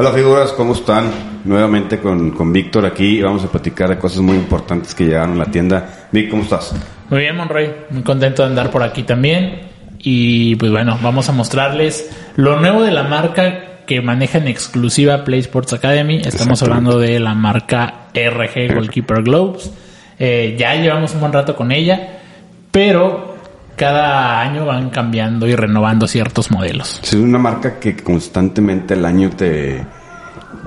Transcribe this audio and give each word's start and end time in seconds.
Hola 0.00 0.12
figuras, 0.12 0.52
¿cómo 0.52 0.72
están? 0.72 1.10
Nuevamente 1.44 1.98
con, 1.98 2.30
con 2.30 2.50
Víctor 2.54 2.86
aquí 2.86 3.18
y 3.18 3.22
vamos 3.22 3.44
a 3.44 3.48
platicar 3.48 3.90
de 3.90 3.98
cosas 3.98 4.20
muy 4.22 4.34
importantes 4.34 4.94
que 4.94 5.04
llegaron 5.04 5.32
a 5.32 5.44
la 5.44 5.50
tienda. 5.50 6.08
Vic, 6.10 6.30
¿cómo 6.30 6.42
estás? 6.42 6.74
Muy 7.10 7.20
bien, 7.20 7.36
Monroy. 7.36 7.70
Muy 7.90 8.02
contento 8.02 8.42
de 8.42 8.48
andar 8.48 8.70
por 8.70 8.82
aquí 8.82 9.02
también. 9.02 9.68
Y 9.98 10.56
pues 10.56 10.72
bueno, 10.72 10.98
vamos 11.02 11.28
a 11.28 11.32
mostrarles 11.32 12.10
lo 12.36 12.58
nuevo 12.58 12.82
de 12.82 12.92
la 12.92 13.02
marca 13.02 13.84
que 13.84 14.00
maneja 14.00 14.38
en 14.38 14.48
exclusiva 14.48 15.22
Play 15.22 15.40
Sports 15.40 15.74
Academy. 15.74 16.22
Estamos 16.24 16.62
hablando 16.62 16.98
de 16.98 17.20
la 17.20 17.34
marca 17.34 18.06
RG 18.14 18.72
Goalkeeper 18.72 19.22
Globes. 19.22 19.70
Eh, 20.22 20.54
ya 20.58 20.74
llevamos 20.74 21.14
un 21.14 21.20
buen 21.20 21.32
rato 21.32 21.56
con 21.56 21.72
ella, 21.72 22.18
pero 22.70 23.36
cada 23.74 24.40
año 24.42 24.66
van 24.66 24.90
cambiando 24.90 25.46
y 25.48 25.56
renovando 25.56 26.06
ciertos 26.06 26.50
modelos. 26.50 27.00
Es 27.02 27.14
una 27.14 27.38
marca 27.38 27.80
que 27.80 27.96
constantemente 27.96 28.92
el 28.92 29.06
año 29.06 29.30
te, 29.30 29.82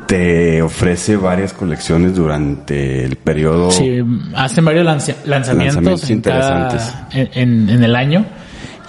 te 0.08 0.59
ofrece 0.64 1.16
varias 1.17 1.53
colecciones 1.53 2.16
durante 2.16 3.03
el 3.05 3.16
periodo. 3.17 3.69
Sí, 3.69 4.02
hacen 4.36 4.66
varios 4.66 4.86
lanza- 4.86 5.17
lanzamientos, 5.25 5.75
Lanzamientos 5.83 6.09
en, 6.09 6.22
cada- 6.22 6.64
interesantes. 6.64 7.38
en 7.38 7.83
el 7.83 7.95
año 7.95 8.25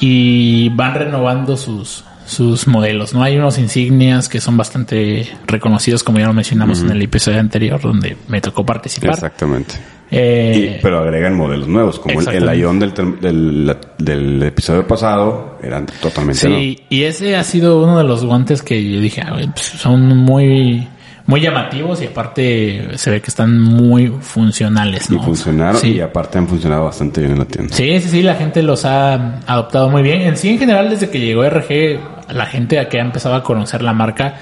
y 0.01 0.71
van 0.71 0.95
renovando 0.95 1.57
sus, 1.59 2.05
sus 2.27 2.67
modelos. 2.67 3.15
No 3.15 3.23
hay 3.23 3.37
unos 3.37 3.59
insignias 3.59 4.29
que 4.29 4.41
son 4.41 4.57
bastante 4.57 5.29
reconocidos, 5.47 6.03
como 6.03 6.19
ya 6.19 6.27
lo 6.27 6.33
mencionamos 6.33 6.81
en 6.81 6.91
el 6.91 7.03
episodio 7.03 7.41
anterior, 7.41 7.81
donde 7.81 8.17
me 8.29 8.41
tocó 8.41 8.65
participar. 8.65 9.11
Exactamente. 9.11 9.75
Eh, 10.11 10.77
Y- 10.79 10.83
pero 10.83 11.01
agregan 11.01 11.35
modelos 11.37 11.67
nuevos, 11.67 11.99
como 11.99 12.21
el, 12.21 12.29
el. 12.29 12.59
Ion 12.61 12.79
del, 12.79 12.93
del, 13.21 13.77
del 13.99 14.43
episodio 14.43 14.87
pasado, 14.87 15.59
eran 15.63 15.87
totalmente 16.01 16.47
nuevos. 16.49 16.65
Sí, 16.65 16.79
y 16.89 17.03
ese 17.05 17.37
ha 17.37 17.43
sido 17.45 17.83
uno 17.83 17.99
de 17.99 18.05
los 18.05 18.25
guantes 18.25 18.63
que 18.63 18.83
yo 18.91 19.01
dije, 19.01 19.23
"Ah, 19.23 19.37
pues, 19.53 19.67
son 19.67 20.17
muy 20.17 20.89
muy 21.27 21.41
llamativos 21.41 22.03
y 22.03 22.07
aparte 22.07 22.99
se 22.99 23.11
ve 23.11 23.23
que 23.23 23.29
están 23.29 23.59
muy 23.59 24.09
funcionales, 24.21 25.09
Y 25.11 25.15
¿no? 25.15 25.23
funcionaron 25.23 25.81
Sí. 25.81 25.93
y 25.93 26.01
aparte 26.03 26.37
han 26.37 26.47
funcionado 26.47 26.85
bastante 26.85 27.23
bien 27.23 27.33
en 27.33 27.39
la 27.39 27.45
tienda. 27.47 27.75
Sí, 27.75 27.99
sí, 28.03 28.11
sí, 28.11 28.23
la 28.23 28.35
gente 28.35 28.63
los 28.63 28.85
ha 28.85 29.39
adoptado 29.47 29.89
muy 29.89 30.03
bien. 30.03 30.21
En 30.21 30.37
sí, 30.37 30.51
en 30.51 30.59
general, 30.59 30.91
desde 30.91 31.09
que 31.09 31.19
llegó 31.21 31.43
RG, 31.49 31.99
la 32.29 32.47
gente 32.47 32.87
que 32.89 32.99
ha 32.99 33.03
empezado 33.03 33.35
a 33.35 33.43
conocer 33.43 33.83
la 33.83 33.93
marca, 33.93 34.35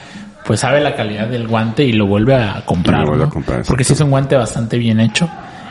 pues 0.44 0.60
sabe 0.60 0.80
la 0.80 0.94
calidad 0.96 1.28
del 1.28 1.46
guante 1.48 1.84
y 1.84 1.92
lo 1.92 2.06
vuelve 2.06 2.34
a 2.34 2.62
comprar. 2.64 3.00
Lo 3.02 3.06
vuelve 3.08 3.24
¿no? 3.24 3.30
a 3.30 3.32
comprar, 3.32 3.62
Porque 3.66 3.84
sí 3.84 3.92
es 3.92 4.00
un 4.00 4.10
guante 4.10 4.36
bastante 4.36 4.78
bien 4.78 5.00
hecho 5.00 5.28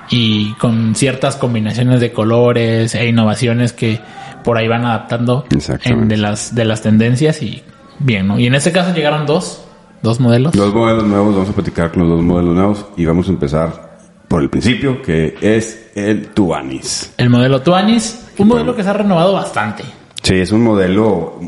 y 0.09 0.53
con 0.55 0.95
ciertas 0.95 1.35
combinaciones 1.35 1.99
de 1.99 2.11
colores 2.11 2.95
e 2.95 3.07
innovaciones 3.07 3.73
que 3.73 3.99
por 4.43 4.57
ahí 4.57 4.67
van 4.67 4.85
adaptando 4.85 5.45
en- 5.83 6.07
de 6.07 6.17
las 6.17 6.55
de 6.55 6.65
las 6.65 6.81
tendencias 6.81 7.41
y 7.43 7.63
bien, 7.99 8.27
¿no? 8.27 8.39
Y 8.39 8.47
en 8.47 8.55
este 8.55 8.71
caso 8.71 8.93
llegaron 8.93 9.25
dos, 9.25 9.63
dos 10.01 10.19
modelos. 10.19 10.53
Dos 10.53 10.73
modelos 10.73 11.05
nuevos, 11.05 11.35
vamos 11.35 11.49
a 11.49 11.53
platicar 11.53 11.91
con 11.91 12.01
los 12.03 12.09
dos 12.09 12.21
modelos 12.23 12.55
nuevos 12.55 12.85
y 12.97 13.05
vamos 13.05 13.27
a 13.27 13.31
empezar 13.31 13.91
por 14.27 14.41
el 14.41 14.49
principio, 14.49 15.01
que 15.01 15.35
es 15.41 15.91
el 15.95 16.29
Tuanis. 16.29 17.13
El 17.17 17.29
modelo 17.29 17.61
Tuanis, 17.61 18.27
un 18.37 18.47
modelo 18.47 18.75
que 18.75 18.81
se 18.83 18.89
ha 18.89 18.93
renovado 18.93 19.33
bastante. 19.33 19.83
Sí, 20.23 20.35
es 20.35 20.51
un 20.51 20.63
modelo, 20.63 21.39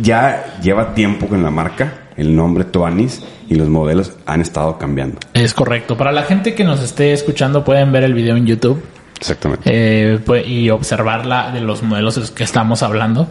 ya 0.00 0.58
lleva 0.62 0.94
tiempo 0.94 1.26
con 1.26 1.42
la 1.42 1.50
marca, 1.50 1.92
el 2.16 2.34
nombre 2.34 2.64
Tuanis, 2.64 3.22
y 3.48 3.54
los 3.54 3.68
modelos 3.68 4.12
han 4.26 4.40
estado 4.40 4.78
cambiando. 4.78 5.18
Es 5.34 5.54
correcto. 5.54 5.96
Para 5.96 6.12
la 6.12 6.22
gente 6.22 6.54
que 6.54 6.64
nos 6.64 6.80
esté 6.80 7.12
escuchando, 7.12 7.64
pueden 7.64 7.90
ver 7.92 8.04
el 8.04 8.14
video 8.14 8.36
en 8.36 8.46
YouTube 8.46 8.82
Exactamente. 9.18 9.62
eh, 9.66 10.18
pues, 10.24 10.46
y 10.46 10.70
observar 10.70 11.26
la, 11.26 11.50
de 11.50 11.60
los 11.60 11.82
modelos 11.82 12.30
que 12.30 12.44
estamos 12.44 12.82
hablando. 12.82 13.28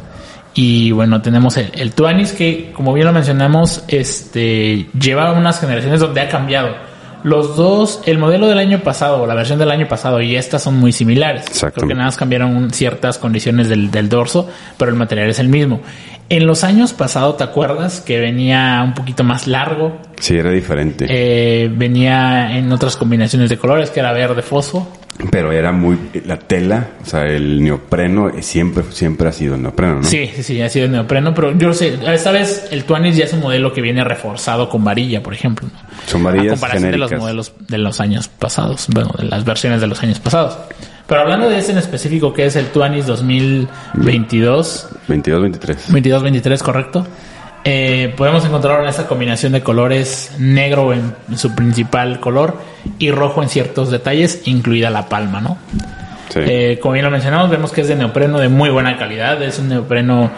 Y 0.55 0.91
bueno, 0.91 1.21
tenemos 1.21 1.55
el, 1.57 1.71
el 1.73 1.93
Tuanis 1.93 2.33
que, 2.33 2.71
como 2.73 2.93
bien 2.93 3.05
lo 3.07 3.13
mencionamos, 3.13 3.83
este 3.87 4.87
lleva 4.99 5.31
unas 5.31 5.59
generaciones 5.59 5.99
donde 5.99 6.21
ha 6.21 6.27
cambiado. 6.27 6.88
Los 7.23 7.55
dos, 7.55 8.01
el 8.05 8.17
modelo 8.17 8.47
del 8.47 8.57
año 8.57 8.79
pasado, 8.79 9.23
o 9.23 9.27
la 9.27 9.35
versión 9.35 9.59
del 9.59 9.71
año 9.71 9.87
pasado 9.87 10.21
y 10.21 10.35
esta 10.35 10.59
son 10.59 10.75
muy 10.77 10.91
similares. 10.91 11.43
Exactamente. 11.47 11.79
Porque 11.79 11.93
nada 11.93 12.05
más 12.05 12.17
cambiaron 12.17 12.71
ciertas 12.71 13.17
condiciones 13.17 13.69
del, 13.69 13.91
del 13.91 14.09
dorso, 14.09 14.49
pero 14.77 14.91
el 14.91 14.97
material 14.97 15.29
es 15.29 15.39
el 15.39 15.49
mismo. 15.49 15.81
En 16.29 16.45
los 16.45 16.63
años 16.63 16.93
pasados, 16.93 17.37
¿te 17.37 17.43
acuerdas? 17.43 18.01
Que 18.01 18.19
venía 18.19 18.83
un 18.85 18.93
poquito 18.93 19.23
más 19.23 19.47
largo, 19.47 19.97
Sí, 20.19 20.37
era 20.37 20.51
diferente, 20.51 21.07
eh, 21.09 21.69
venía 21.73 22.55
en 22.57 22.71
otras 22.71 22.97
combinaciones 22.97 23.49
de 23.49 23.57
colores, 23.57 23.89
que 23.89 23.99
era 24.01 24.11
verde 24.11 24.41
fosfo. 24.41 24.87
Pero 25.31 25.51
era 25.51 25.71
muy, 25.71 25.97
la 26.25 26.39
tela, 26.39 26.91
o 27.01 27.05
sea, 27.05 27.25
el 27.25 27.61
neopreno 27.61 28.31
siempre, 28.41 28.83
siempre 28.91 29.27
ha 29.27 29.31
sido 29.31 29.57
neopreno, 29.57 29.95
¿no? 29.95 30.03
Sí, 30.03 30.29
sí, 30.33 30.43
sí, 30.43 30.61
ha 30.61 30.69
sido 30.69 30.87
neopreno, 30.87 31.33
pero 31.33 31.51
yo 31.57 31.67
no 31.67 31.73
sé, 31.73 31.99
esta 32.07 32.31
vez 32.31 32.67
el 32.71 32.85
Tuanis 32.85 33.17
ya 33.17 33.25
es 33.25 33.33
un 33.33 33.41
modelo 33.41 33.73
que 33.73 33.81
viene 33.81 34.03
reforzado 34.03 34.69
con 34.69 34.83
varilla, 34.83 35.21
por 35.21 35.33
ejemplo. 35.33 35.67
¿no? 35.71 35.79
Son 36.07 36.21
A 36.21 36.31
varillas 36.31 36.53
comparación 36.53 36.91
de 36.91 36.97
los 36.97 37.11
modelos 37.11 37.53
de 37.67 37.77
los 37.77 37.99
años 37.99 38.29
pasados, 38.29 38.87
bueno, 38.93 39.11
de 39.17 39.25
las 39.25 39.43
versiones 39.43 39.81
de 39.81 39.87
los 39.87 40.01
años 40.01 40.19
pasados. 40.19 40.57
Pero 41.05 41.21
hablando 41.21 41.49
de 41.49 41.57
ese 41.57 41.71
en 41.71 41.79
específico, 41.79 42.31
que 42.31 42.45
es 42.45 42.55
el 42.55 42.67
Tuanis 42.67 43.07
2022, 43.07 44.89
22-23. 45.07 45.75
22-23, 45.89 46.61
correcto. 46.61 47.05
Eh, 47.65 48.13
podemos 48.15 48.43
encontrar 48.45 48.85
esta 48.87 49.05
combinación 49.05 49.51
de 49.51 49.61
colores 49.61 50.31
negro 50.39 50.93
en, 50.93 51.13
en 51.29 51.37
su 51.37 51.53
principal 51.55 52.19
color 52.19 52.57
y 52.97 53.11
rojo 53.11 53.43
en 53.43 53.49
ciertos 53.49 53.91
detalles, 53.91 54.43
incluida 54.45 54.89
la 54.89 55.09
palma, 55.09 55.41
¿no? 55.41 55.57
Sí. 56.29 56.39
Eh, 56.41 56.79
como 56.81 56.93
bien 56.93 57.05
lo 57.05 57.11
mencionamos, 57.11 57.49
vemos 57.49 57.71
que 57.71 57.81
es 57.81 57.87
de 57.87 57.95
neopreno 57.95 58.39
de 58.39 58.49
muy 58.49 58.69
buena 58.69 58.97
calidad. 58.97 59.41
Es 59.43 59.59
un 59.59 59.69
neopreno 59.69 60.31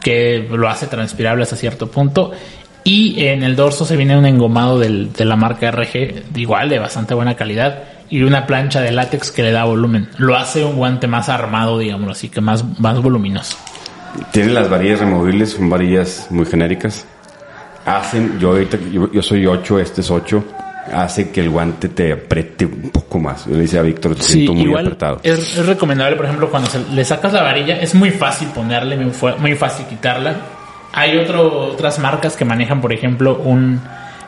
que 0.00 0.48
lo 0.50 0.68
hace 0.68 0.86
transpirable 0.86 1.42
hasta 1.42 1.56
cierto 1.56 1.90
punto. 1.90 2.32
Y 2.84 3.26
en 3.26 3.42
el 3.42 3.54
dorso 3.54 3.84
se 3.84 3.96
viene 3.96 4.16
un 4.16 4.26
engomado 4.26 4.78
del- 4.78 5.12
de 5.12 5.24
la 5.24 5.36
marca 5.36 5.68
RG, 5.70 6.24
igual 6.36 6.68
de 6.68 6.78
bastante 6.78 7.14
buena 7.14 7.34
calidad. 7.36 7.82
Y 8.08 8.22
una 8.22 8.46
plancha 8.46 8.80
de 8.80 8.92
látex 8.92 9.30
que 9.30 9.42
le 9.42 9.52
da 9.52 9.64
volumen. 9.64 10.08
Lo 10.18 10.36
hace 10.36 10.64
un 10.64 10.76
guante 10.76 11.06
más 11.06 11.28
armado, 11.28 11.78
digámoslo 11.78 12.12
así, 12.12 12.28
que 12.28 12.40
más, 12.40 12.64
más 12.78 13.00
voluminoso. 13.00 13.56
Tiene 14.30 14.52
las 14.52 14.68
varillas 14.68 15.00
removibles, 15.00 15.50
son 15.52 15.68
varillas 15.70 16.26
muy 16.30 16.44
genéricas. 16.46 17.04
Hacen, 17.84 18.38
yo 18.38 18.50
ahorita, 18.50 18.78
yo, 18.92 19.10
yo 19.10 19.22
soy 19.22 19.46
8, 19.46 19.80
este 19.80 20.02
es 20.02 20.10
8, 20.10 20.44
hace 20.92 21.30
que 21.30 21.40
el 21.40 21.50
guante 21.50 21.88
te 21.88 22.12
apriete 22.12 22.64
un 22.66 22.90
poco 22.90 23.18
más. 23.18 23.46
Yo 23.46 23.52
le 23.54 23.62
decía 23.62 23.80
a 23.80 23.82
Víctor, 23.82 24.14
te 24.14 24.22
siento 24.22 24.52
muy 24.54 24.64
igual 24.64 24.86
apretado. 24.86 25.20
Es, 25.22 25.56
es 25.58 25.66
recomendable, 25.66 26.16
por 26.16 26.26
ejemplo, 26.26 26.48
cuando 26.50 26.68
se- 26.70 26.84
le 26.92 27.04
sacas 27.04 27.32
la 27.32 27.42
varilla, 27.42 27.80
es 27.80 27.94
muy 27.94 28.10
fácil 28.10 28.48
ponerle, 28.48 28.96
muy, 28.96 29.54
fácil 29.56 29.86
quitarla. 29.86 30.36
Hay 30.92 31.16
otro, 31.16 31.70
otras 31.72 31.98
marcas 31.98 32.36
que 32.36 32.44
manejan, 32.44 32.80
por 32.80 32.92
ejemplo, 32.92 33.36
un 33.42 33.80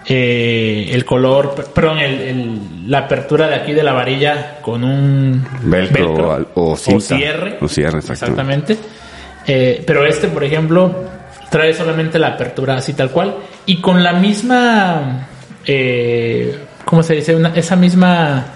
eh, 0.06 0.90
el 0.92 1.04
color, 1.06 1.54
per- 1.54 1.64
perdón, 1.66 1.98
el- 1.98 2.20
el- 2.20 2.60
la 2.90 2.98
apertura 3.00 3.48
de 3.48 3.54
aquí 3.54 3.72
de 3.72 3.82
la 3.82 3.92
varilla 3.94 4.58
con 4.60 4.84
un 4.84 5.42
Velcro 5.62 6.30
al- 6.32 6.48
o 6.54 6.76
cinta. 6.76 7.16
cierre. 7.16 7.56
O 7.62 7.68
cierre, 7.68 7.98
exactamente. 8.00 8.72
exactamente. 8.72 9.03
Eh, 9.46 9.82
pero 9.86 10.06
este, 10.06 10.28
por 10.28 10.42
ejemplo, 10.44 11.04
trae 11.50 11.74
solamente 11.74 12.18
la 12.18 12.28
apertura 12.28 12.76
así 12.76 12.94
tal 12.94 13.10
cual 13.10 13.34
y 13.66 13.80
con 13.80 14.02
la 14.02 14.12
misma, 14.14 15.28
eh, 15.66 16.58
¿cómo 16.84 17.02
se 17.02 17.14
dice? 17.14 17.34
Una- 17.36 17.52
esa 17.54 17.76
misma 17.76 18.46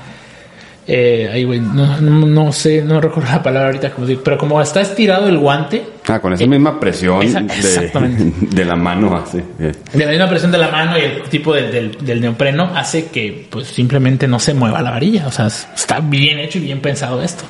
eh, 0.90 1.28
ay, 1.30 1.44
güey, 1.44 1.60
no, 1.60 2.00
no, 2.00 2.26
no 2.26 2.50
sé, 2.50 2.80
no 2.80 2.98
recuerdo 2.98 3.30
la 3.30 3.42
palabra 3.42 3.66
ahorita, 3.68 3.90
como 3.90 4.06
digo, 4.06 4.22
pero 4.24 4.38
como 4.38 4.58
está 4.62 4.80
estirado 4.80 5.28
el 5.28 5.36
guante, 5.36 5.84
Ah, 6.08 6.18
con 6.18 6.32
esa 6.32 6.46
misma 6.46 6.80
presión 6.80 7.22
esa- 7.22 7.40
de, 7.42 8.32
de 8.40 8.64
la 8.64 8.74
mano 8.74 9.14
hace. 9.14 9.44
eh. 9.60 9.72
de 9.92 10.04
la 10.06 10.10
misma 10.12 10.26
presión 10.30 10.50
de 10.50 10.56
la 10.56 10.68
mano 10.70 10.96
y 10.96 11.02
el 11.02 11.22
tipo 11.24 11.52
del, 11.52 11.70
del, 11.70 11.98
del 12.00 12.20
neopreno 12.22 12.72
hace 12.74 13.08
que 13.08 13.46
pues 13.50 13.66
simplemente 13.66 14.26
no 14.26 14.38
se 14.40 14.54
mueva 14.54 14.80
la 14.80 14.90
varilla. 14.92 15.26
O 15.26 15.30
sea, 15.30 15.48
es- 15.48 15.68
está 15.76 16.00
bien 16.00 16.38
hecho 16.38 16.56
y 16.56 16.62
bien 16.62 16.80
pensado 16.80 17.20
esto. 17.22 17.44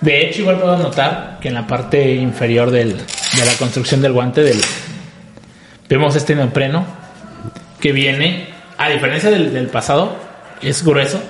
De 0.00 0.26
hecho, 0.26 0.40
igual 0.42 0.58
puedo 0.58 0.76
notar 0.78 1.38
que 1.40 1.48
en 1.48 1.54
la 1.54 1.66
parte 1.66 2.14
inferior 2.14 2.70
del, 2.70 2.96
de 2.96 3.44
la 3.46 3.52
construcción 3.58 4.00
del 4.00 4.12
guante 4.12 4.42
del, 4.42 4.60
vemos 5.88 6.16
este 6.16 6.34
neopreno 6.34 6.84
que 7.80 7.92
viene, 7.92 8.48
a 8.78 8.88
diferencia 8.88 9.30
del, 9.30 9.52
del 9.52 9.66
pasado, 9.68 10.16
es 10.62 10.84
grueso, 10.84 11.20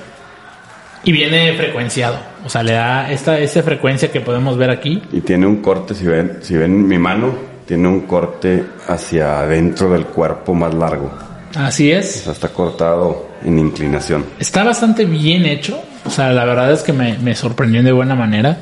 Y 1.02 1.12
viene 1.12 1.55
frecuenciado. 1.55 2.19
O 2.44 2.49
sea, 2.50 2.62
le 2.62 2.72
da 2.72 3.11
esta, 3.11 3.38
esta 3.38 3.62
frecuencia 3.62 4.11
que 4.12 4.20
podemos 4.20 4.56
ver 4.58 4.70
aquí. 4.70 5.02
Y 5.12 5.20
tiene 5.22 5.46
un 5.46 5.62
corte, 5.62 5.94
si 5.94 6.05
ven, 6.06 6.38
si 6.43 6.56
ven 6.56 6.87
mi 6.87 6.99
mano, 6.99 7.34
tiene 7.67 7.88
un 7.88 8.02
corte 8.02 8.64
hacia 8.87 9.40
adentro 9.40 9.90
del 9.90 10.05
cuerpo 10.06 10.52
más 10.55 10.75
largo. 10.75 11.11
Así 11.56 11.90
O 11.93 11.99
es. 11.99 12.12
sea, 12.22 12.32
está 12.32 12.49
cortado 12.50 13.30
en 13.44 13.58
inclinación. 13.58 14.25
Está 14.38 14.64
bastante 14.64 15.04
bien 15.04 15.46
hecho. 15.46 15.82
O 16.04 16.10
sea, 16.10 16.32
la 16.32 16.44
verdad 16.44 16.72
es 16.72 16.82
que 16.82 16.92
me, 16.92 17.19
me 17.19 17.34
sorprendió 17.34 17.82
de 17.82 17.92
buena 17.92 18.14
manera. 18.14 18.56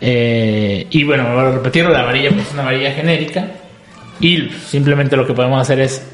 Eh, 0.00 0.86
y 0.90 1.04
bueno, 1.04 1.24
voy 1.34 1.44
a 1.44 1.50
repetirlo, 1.52 1.90
la 1.90 2.02
varilla 2.02 2.30
pues, 2.30 2.46
es 2.46 2.54
una 2.54 2.64
varilla 2.64 2.92
genérica. 2.92 3.46
Y 4.20 4.48
simplemente 4.66 5.16
lo 5.16 5.26
que 5.26 5.34
podemos 5.34 5.60
hacer 5.60 5.80
es 5.80 6.06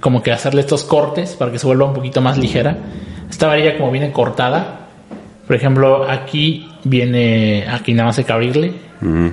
como 0.00 0.22
que 0.22 0.32
hacerle 0.32 0.60
estos 0.60 0.84
cortes 0.84 1.34
para 1.34 1.50
que 1.50 1.58
se 1.58 1.66
vuelva 1.66 1.86
un 1.86 1.94
poquito 1.94 2.20
más 2.20 2.38
ligera. 2.38 2.76
Esta 3.28 3.46
varilla 3.46 3.76
como 3.76 3.90
viene 3.90 4.12
cortada, 4.12 4.88
por 5.46 5.56
ejemplo, 5.56 6.08
aquí 6.08 6.68
viene, 6.84 7.66
aquí 7.68 7.92
nada 7.92 8.08
más 8.08 8.18
hay 8.18 8.24
que 8.24 8.32
abrirle 8.32 8.72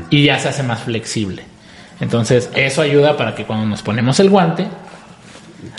y 0.09 0.23
ya 0.23 0.39
se 0.39 0.49
hace 0.49 0.63
más 0.63 0.81
flexible. 0.81 1.43
Entonces, 1.99 2.49
eso 2.55 2.81
ayuda 2.81 3.15
para 3.17 3.35
que 3.35 3.45
cuando 3.45 3.65
nos 3.65 3.81
ponemos 3.81 4.19
el 4.19 4.29
guante, 4.29 4.67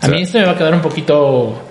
a 0.00 0.08
mí 0.08 0.22
este 0.22 0.40
me 0.40 0.46
va 0.46 0.52
a 0.52 0.58
quedar 0.58 0.74
un 0.74 0.80
poquito 0.80 1.62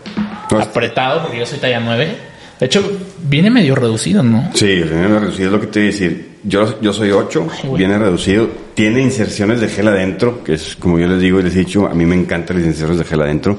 apretado 0.51 1.23
porque 1.23 1.39
yo 1.39 1.45
soy 1.45 1.59
talla 1.59 1.79
9. 1.79 2.15
De 2.59 2.65
hecho, 2.65 2.89
viene 3.27 3.49
medio 3.49 3.75
reducido, 3.75 4.23
¿no? 4.23 4.49
Sí, 4.53 4.65
viene 4.67 5.07
reducido, 5.19 5.47
es 5.47 5.51
lo 5.53 5.59
que 5.59 5.67
te 5.67 5.79
voy 5.79 5.89
a 5.89 5.91
decir. 5.91 6.29
Yo, 6.43 6.79
yo 6.79 6.93
soy 6.93 7.11
8, 7.11 7.47
Ay, 7.51 7.59
güey. 7.67 7.79
viene 7.79 7.97
reducido. 7.97 8.47
Tiene 8.73 9.01
inserciones 9.01 9.59
de 9.59 9.67
gel 9.67 9.87
adentro, 9.89 10.43
que 10.43 10.53
es 10.53 10.75
como 10.77 10.97
yo 10.99 11.07
les 11.07 11.19
digo 11.19 11.39
y 11.39 11.43
les 11.43 11.55
he 11.55 11.59
dicho, 11.59 11.85
a 11.87 11.93
mí 11.93 12.05
me 12.05 12.15
encantan 12.15 12.57
las 12.57 12.65
inserciones 12.65 12.99
de 12.99 13.03
gel 13.05 13.21
adentro. 13.21 13.57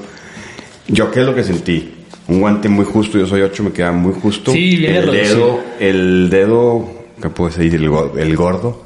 ¿Yo 0.87 1.11
qué 1.11 1.19
es 1.19 1.25
lo 1.25 1.35
que 1.35 1.43
sentí? 1.43 1.93
Un 2.27 2.39
guante 2.41 2.69
muy 2.69 2.85
justo, 2.85 3.17
yo 3.19 3.27
soy 3.27 3.41
8, 3.41 3.63
me 3.63 3.71
queda 3.71 3.91
muy 3.91 4.13
justo. 4.19 4.51
Sí, 4.51 4.77
viene 4.77 4.97
el 4.99 5.03
reducido. 5.11 5.37
dedo, 5.37 5.59
el 5.79 6.29
dedo, 6.29 6.91
¿qué 7.21 7.29
puedo 7.29 7.49
decir? 7.51 7.75
El, 7.75 7.89
el 8.19 8.35
gordo, 8.35 8.83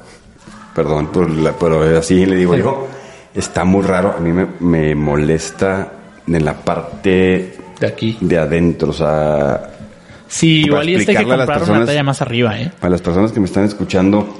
perdón, 0.76 1.08
por 1.12 1.30
la- 1.30 1.54
pero 1.54 1.98
así 1.98 2.26
le 2.26 2.36
digo 2.36 2.56
yo, 2.58 2.88
está 3.34 3.64
muy 3.64 3.84
raro, 3.84 4.14
a 4.18 4.20
mí 4.20 4.32
me, 4.32 4.46
me 4.60 4.94
molesta 4.96 5.92
en 6.28 6.44
la 6.46 6.54
parte 6.56 7.54
De 7.82 7.88
aquí. 7.88 8.18
de 8.22 8.38
adentro, 8.38 8.92
o 8.92 8.94
sea, 8.94 9.70
Sí, 10.28 10.62
igual 10.62 10.88
y 10.88 10.94
este 10.96 11.08
que 11.08 11.12
explicarle 11.12 11.34
a 11.34 11.38
las 11.38 11.46
comprar 11.46 11.58
una 11.64 11.68
personas- 11.68 11.88
talla 11.88 12.04
más 12.04 12.22
arriba, 12.22 12.58
¿eh? 12.62 12.72
para 12.80 12.92
las 12.92 13.02
personas 13.02 13.32
que 13.34 13.40
me 13.42 13.48
están 13.48 13.66
escuchando, 13.66 14.34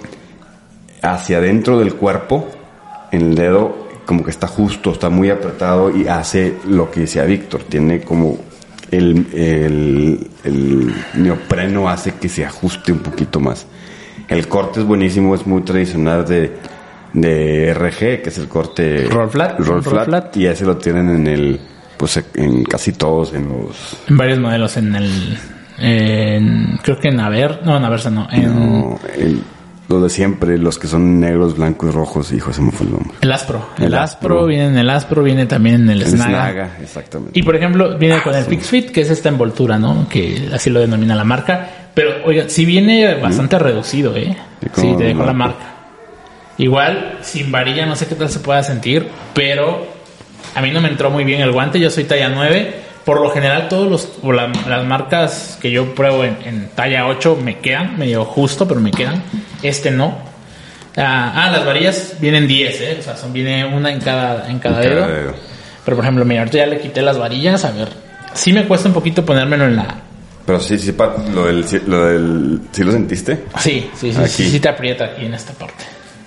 hacia 1.02 1.38
adentro 1.40 1.80
del 1.80 1.96
cuerpo, 1.96 2.48
en 3.12 3.22
el 3.22 3.36
dedo, 3.36 3.88
como 4.06 4.24
que 4.24 4.30
está 4.32 4.48
justo, 4.48 4.92
está 4.92 5.10
muy 5.10 5.30
apretado 5.30 5.96
y 5.96 6.08
hace 6.08 6.56
lo 6.68 6.90
que 6.92 7.02
decía 7.02 7.24
Víctor, 7.26 7.64
tiene 7.68 8.02
como 8.02 8.38
el, 8.90 9.28
el, 9.34 10.28
el 10.46 10.94
neopreno 11.16 11.90
hace 11.90 12.14
que 12.14 12.30
se 12.30 12.46
ajuste 12.46 12.92
un 12.94 13.00
poquito 13.00 13.40
más. 13.40 13.66
El 14.30 14.48
corte 14.48 14.80
es 14.80 14.86
buenísimo, 14.86 15.36
es 15.36 15.46
muy 15.46 15.62
tradicional 15.64 16.26
de, 16.26 16.54
de 17.14 17.74
RG, 17.74 18.22
que 18.22 18.30
es 18.30 18.38
el 18.38 18.48
corte 18.48 19.08
Roll 19.10 19.30
flat, 19.30 19.60
roll 19.60 19.68
roll 19.68 19.84
flat, 19.84 20.06
flat. 20.06 20.38
y 20.38 20.46
ese 20.48 20.64
lo 20.66 20.78
tienen 20.78 21.10
en 21.10 21.28
el, 21.28 21.60
pues 22.02 22.20
en 22.34 22.64
casi 22.64 22.94
todos, 22.94 23.32
en 23.36 23.48
los 23.48 23.96
En 24.10 24.18
varios 24.18 24.40
modelos 24.40 24.76
en 24.78 24.96
el... 24.96 25.38
en- 25.78 26.80
creo 26.82 27.00
que 27.00 27.10
en 27.10 27.20
Aver... 27.20 27.60
No, 27.64 27.78
en 27.78 27.86
Aversa 27.86 28.10
no. 28.10 28.28
En 28.32 28.46
No, 28.56 29.00
el- 29.16 29.44
los 29.88 30.02
de 30.04 30.10
siempre, 30.10 30.58
los 30.58 30.80
que 30.80 30.88
son 30.88 31.20
negros, 31.20 31.58
blancos 31.58 31.90
y 31.90 31.92
rojos, 31.92 32.32
hijo, 32.32 32.52
se 32.54 32.62
me 32.62 32.72
fue 32.72 32.88
el 32.88 32.94
nombre. 32.94 33.12
el 33.22 33.32
Aspro. 33.32 33.68
El, 33.78 33.84
El 33.86 33.94
Aspro, 33.96 34.36
Aspro. 34.36 34.46
viene 34.48 34.66
en 34.68 34.78
el 34.78 34.90
Aspro, 34.90 35.22
viene 35.22 35.46
también 35.46 35.76
en 35.84 35.90
el, 35.92 36.02
El 36.02 36.08
Snaga. 36.08 36.30
Snaga, 36.30 36.78
exactamente. 36.82 37.38
Y 37.38 37.44
por 37.44 37.56
ejemplo, 37.56 37.98
viene 38.00 38.20
con 38.24 38.34
el 38.34 38.46
Pixfit, 38.46 38.90
que 38.90 39.02
es 39.02 39.10
esta 39.12 39.30
envoltura, 39.30 39.78
¿no? 39.78 40.08
Que 40.10 40.50
así 40.54 40.70
lo 40.72 40.80
denomina 40.80 41.14
la 41.14 41.26
marca. 41.26 41.70
Pero, 41.94 42.26
oiga, 42.26 42.46
sí 42.48 42.66
viene 42.66 43.16
bastante 43.22 43.60
reducido, 43.60 44.16
¿eh? 44.16 44.36
Sí, 44.62 44.70
Sí, 44.82 44.96
te 44.98 45.04
dejo 45.04 45.24
la 45.26 45.34
marca. 45.34 45.66
Igual, 46.58 47.18
sin 47.22 47.52
varilla, 47.52 47.86
no 47.86 47.96
sé 47.96 48.08
qué 48.08 48.16
tal 48.16 48.30
se 48.30 48.40
pueda 48.40 48.64
sentir, 48.64 49.08
pero 49.34 49.86
a 50.56 50.62
mí 50.62 50.72
no 50.72 50.82
me 50.82 50.90
entró 50.90 51.10
muy 51.10 51.24
bien 51.24 51.42
el 51.42 51.52
guante. 51.52 51.80
Yo 51.80 51.90
soy 51.90 52.04
talla 52.06 52.30
9. 52.30 52.90
Por 53.06 53.20
lo 53.20 53.32
general, 53.32 53.68
todos 53.68 53.90
los 53.90 54.10
o 54.22 54.32
la- 54.32 54.52
las 54.68 54.86
marcas 54.86 55.58
que 55.60 55.72
yo 55.72 55.96
pruebo 55.96 56.24
en, 56.24 56.38
en 56.46 56.70
talla 56.76 57.08
8 57.08 57.38
me 57.44 57.58
quedan 57.60 57.98
medio 57.98 58.24
justo, 58.26 58.68
pero 58.68 58.80
me 58.80 58.92
quedan. 58.92 59.24
Este 59.64 59.90
no. 59.90 60.18
Ah, 60.98 61.34
ah, 61.36 61.52
las 61.52 61.66
varillas 61.66 62.16
vienen 62.20 62.48
10, 62.48 62.82
¿eh? 62.82 62.98
O 63.00 63.04
sea, 63.04 63.16
son, 63.16 63.32
viene 63.34 63.66
una 63.66 63.92
en 63.92 64.00
cada, 64.02 64.50
en 64.50 64.60
cada, 64.60 64.84
En 64.84 64.90
dedo. 64.90 65.02
cada 65.02 65.14
dedo. 65.14 65.34
Pero 65.86 65.98
por 65.98 66.06
ejemplo, 66.06 66.26
mira, 66.26 66.42
ahorita 66.42 66.58
ya 66.58 66.66
le 66.68 66.80
quité 66.80 67.02
las 67.02 67.18
varillas. 67.18 67.64
A 67.66 67.72
ver, 67.72 67.88
sí 68.34 68.54
me 68.54 68.68
cuesta 68.68 68.88
un 68.88 68.94
poquito 68.94 69.26
ponérmelo 69.26 69.66
en 69.66 69.78
la. 69.78 69.96
Pero 70.46 70.60
sí, 70.60 70.78
sí, 70.78 70.94
lo 71.34 71.46
del, 71.46 71.66
lo 71.88 72.06
del, 72.06 72.62
¿sí 72.72 72.84
lo 72.84 72.92
sentiste? 72.92 73.46
Sí, 73.58 73.90
sí, 73.96 74.12
sí, 74.12 74.20
Aquí. 74.20 74.30
sí, 74.30 74.50
sí 74.52 74.60
te 74.60 74.70
aprieta 74.70 75.06
aquí 75.06 75.26
en 75.26 75.34
esta 75.34 75.54
parte. 75.54 75.86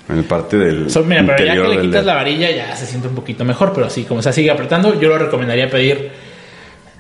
En 0.09 0.19
el 0.19 0.25
parte 0.25 0.59
del 0.59 0.91
So, 0.91 1.03
mira, 1.03 1.25
pero 1.27 1.45
ya 1.45 1.55
que 1.55 1.61
le 1.61 1.69
del 1.69 1.81
quitas 1.87 1.93
dedo. 1.93 2.05
la 2.05 2.15
varilla 2.15 2.51
ya 2.51 2.77
se 2.77 2.87
siente 2.87 3.09
un 3.09 3.15
poquito 3.15 3.45
mejor, 3.45 3.73
pero 3.75 3.89
sí, 3.89 4.05
como 4.05 4.21
se 4.21 4.33
sigue 4.33 4.51
apretando, 4.51 5.01
yo 5.01 5.09
lo 5.09 5.19
recomendaría 5.19 5.71
pedir. 5.71 6.11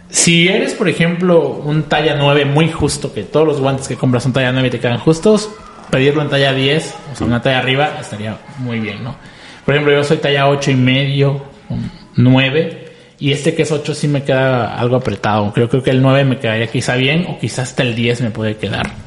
Si 0.08 0.48
eres, 0.48 0.74
por 0.74 0.88
ejemplo, 0.88 1.48
un 1.48 1.82
talla 1.84 2.16
9 2.16 2.44
muy 2.44 2.70
justo, 2.70 3.12
que 3.12 3.24
todos 3.24 3.46
los 3.46 3.60
guantes 3.60 3.88
que 3.88 3.96
compras 3.96 4.22
son 4.22 4.32
talla 4.32 4.52
9 4.52 4.68
y 4.68 4.70
te 4.70 4.80
quedan 4.80 4.98
justos, 4.98 5.50
pedirlo 5.90 6.22
en 6.22 6.30
talla 6.30 6.54
10, 6.54 6.94
o 7.12 7.16
sea, 7.16 7.26
una 7.26 7.42
talla 7.42 7.58
arriba, 7.58 7.98
estaría 8.00 8.38
muy 8.58 8.78
bien, 8.80 9.02
¿no? 9.04 9.16
Por 9.64 9.74
ejemplo, 9.74 9.92
yo 9.92 10.04
soy 10.04 10.18
talla 10.18 10.48
8 10.48 10.70
y 10.70 10.76
medio, 10.76 11.42
un 11.68 11.90
9, 12.16 12.92
y 13.18 13.32
este 13.32 13.54
que 13.54 13.62
es 13.62 13.72
8 13.72 13.94
sí 13.94 14.08
me 14.08 14.22
queda 14.22 14.76
algo 14.76 14.96
apretado. 14.96 15.52
Creo, 15.52 15.68
creo 15.68 15.82
que 15.82 15.90
el 15.90 16.00
9 16.00 16.24
me 16.24 16.38
quedaría 16.38 16.68
quizá 16.68 16.96
bien, 16.96 17.26
o 17.28 17.38
quizás 17.38 17.70
hasta 17.70 17.82
el 17.82 17.94
10 17.94 18.22
me 18.22 18.30
puede 18.30 18.56
quedar. 18.56 19.03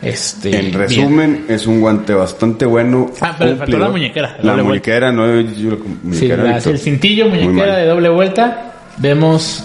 Este, 0.00 0.54
En 0.56 0.66
bien. 0.66 0.72
resumen, 0.78 1.44
es 1.48 1.66
un 1.66 1.80
guante 1.80 2.14
bastante 2.14 2.64
bueno. 2.64 3.10
Ah, 3.20 3.34
pero 3.36 3.50
le 3.50 3.56
faltó 3.56 3.78
la 3.78 3.88
muñequera, 3.88 4.36
La 4.42 4.56
muñequera, 4.56 5.10
no, 5.10 5.40
yo 5.40 5.70
lo- 5.70 5.76
Sí, 5.76 5.82
muñequera, 6.04 6.42
la- 6.44 6.52
Víctor. 6.54 6.72
el 6.74 6.78
cintillo, 6.78 7.28
muñequera 7.28 7.76
de 7.76 7.86
doble 7.86 8.08
vuelta. 8.08 8.72
Vemos 8.98 9.64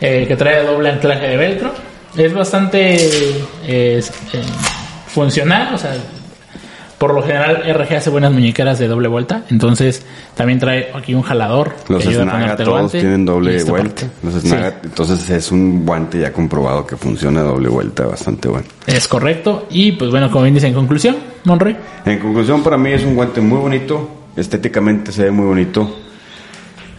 eh, 0.00 0.24
que 0.28 0.36
trae 0.36 0.64
doble 0.64 0.90
anclaje 0.90 1.26
de 1.28 1.36
velcro. 1.36 1.72
Es 2.16 2.32
bastante 2.32 2.96
eh, 2.96 3.44
eh, 3.66 4.00
funcional, 5.08 5.74
o 5.74 5.78
sea, 5.78 5.94
por 7.00 7.14
lo 7.14 7.22
general 7.22 7.62
RG 7.66 7.96
hace 7.96 8.10
buenas 8.10 8.30
muñequeras 8.30 8.78
de 8.78 8.86
doble 8.86 9.08
vuelta. 9.08 9.44
Entonces 9.48 10.04
también 10.34 10.58
trae 10.58 10.90
aquí 10.94 11.14
un 11.14 11.22
jalador. 11.22 11.72
Los 11.88 12.04
Snaga 12.04 12.56
todos 12.56 12.68
guante 12.68 13.00
tienen 13.00 13.24
doble 13.24 13.56
esta 13.56 13.70
vuelta. 13.70 14.06
Los 14.22 14.34
Sí, 14.34 14.40
Snaga, 14.40 14.80
entonces 14.84 15.30
es 15.30 15.50
un 15.50 15.86
guante 15.86 16.20
ya 16.20 16.30
comprobado 16.30 16.86
que 16.86 16.98
funciona 16.98 17.40
doble 17.40 17.70
vuelta, 17.70 18.04
bastante 18.04 18.48
bueno. 18.50 18.66
es 18.86 19.08
correcto. 19.08 19.66
Y 19.70 19.92
pues 19.92 20.10
bueno, 20.10 20.30
como 20.30 20.42
bien 20.42 20.54
dice 20.54 20.66
en 20.66 20.74
conclusión, 20.74 21.16
Monroy. 21.44 21.74
En 22.04 22.18
conclusión, 22.18 22.62
para 22.62 22.76
mí 22.76 22.92
es 22.92 23.02
un 23.02 23.14
guante 23.14 23.40
muy 23.40 23.60
bonito. 23.60 24.26
Estéticamente 24.36 25.10
se 25.10 25.24
ve 25.24 25.30
muy 25.30 25.46
bonito. 25.46 26.00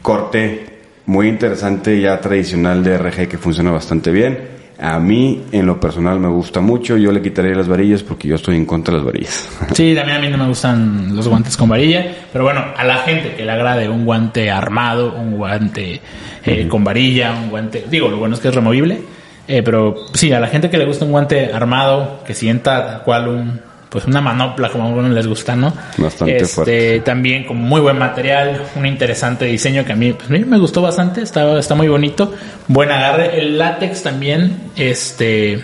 Corte 0.01 0.79
muy 1.05 1.27
interesante, 1.27 2.01
ya 2.01 2.19
tradicional 2.19 2.83
de 2.83 2.97
RG 2.97 3.27
que 3.27 3.37
funciona 3.37 3.69
bastante 3.69 4.09
bien. 4.09 4.60
A 4.81 4.99
mí, 4.99 5.43
en 5.51 5.67
lo 5.67 5.79
personal, 5.79 6.19
me 6.19 6.27
gusta 6.27 6.59
mucho. 6.59 6.97
Yo 6.97 7.11
le 7.11 7.21
quitaría 7.21 7.53
las 7.53 7.67
varillas 7.67 8.01
porque 8.01 8.27
yo 8.27 8.35
estoy 8.35 8.55
en 8.55 8.65
contra 8.65 8.93
de 8.93 8.97
las 8.97 9.05
varillas. 9.05 9.49
Sí, 9.75 9.93
también 9.95 10.17
a 10.17 10.21
mí 10.21 10.27
no 10.29 10.37
me 10.37 10.47
gustan 10.47 11.15
los 11.15 11.27
guantes 11.27 11.55
con 11.55 11.69
varilla, 11.69 12.05
pero 12.33 12.43
bueno, 12.43 12.63
a 12.75 12.83
la 12.83 12.97
gente 12.97 13.35
que 13.35 13.45
le 13.45 13.51
agrade 13.51 13.87
un 13.87 14.05
guante 14.05 14.49
armado, 14.49 15.13
un 15.13 15.37
guante 15.37 16.01
eh, 16.43 16.67
con 16.67 16.83
varilla, 16.83 17.31
un 17.31 17.49
guante, 17.49 17.85
digo, 17.89 18.09
lo 18.09 18.17
bueno 18.17 18.35
es 18.35 18.41
que 18.41 18.49
es 18.49 18.55
removible, 18.55 19.01
eh, 19.47 19.61
pero 19.63 19.95
sí, 20.13 20.33
a 20.33 20.39
la 20.39 20.47
gente 20.47 20.69
que 20.69 20.77
le 20.77 20.85
gusta 20.85 21.05
un 21.05 21.11
guante 21.11 21.53
armado, 21.53 22.23
que 22.25 22.33
sienta 22.33 23.01
cual 23.05 23.27
un, 23.27 23.61
pues 23.91 24.05
una 24.05 24.21
manopla 24.21 24.69
como 24.69 24.85
a 24.85 24.87
algunos 24.87 25.11
les 25.11 25.27
gusta, 25.27 25.53
¿no? 25.55 25.73
Bastante 25.97 26.37
este, 26.37 26.47
fuerte. 26.47 26.99
También 27.01 27.45
con 27.45 27.57
muy 27.57 27.81
buen 27.81 27.99
material, 27.99 28.61
un 28.75 28.85
interesante 28.85 29.43
diseño 29.45 29.83
que 29.83 29.91
a 29.91 29.95
mí, 29.97 30.13
pues, 30.13 30.29
a 30.29 30.33
mí 30.33 30.39
me 30.45 30.57
gustó 30.57 30.81
bastante, 30.81 31.21
está, 31.21 31.59
está 31.59 31.75
muy 31.75 31.89
bonito, 31.89 32.33
buen 32.69 32.89
agarre, 32.89 33.37
el 33.39 33.57
látex 33.57 34.01
también, 34.01 34.71
este, 34.77 35.61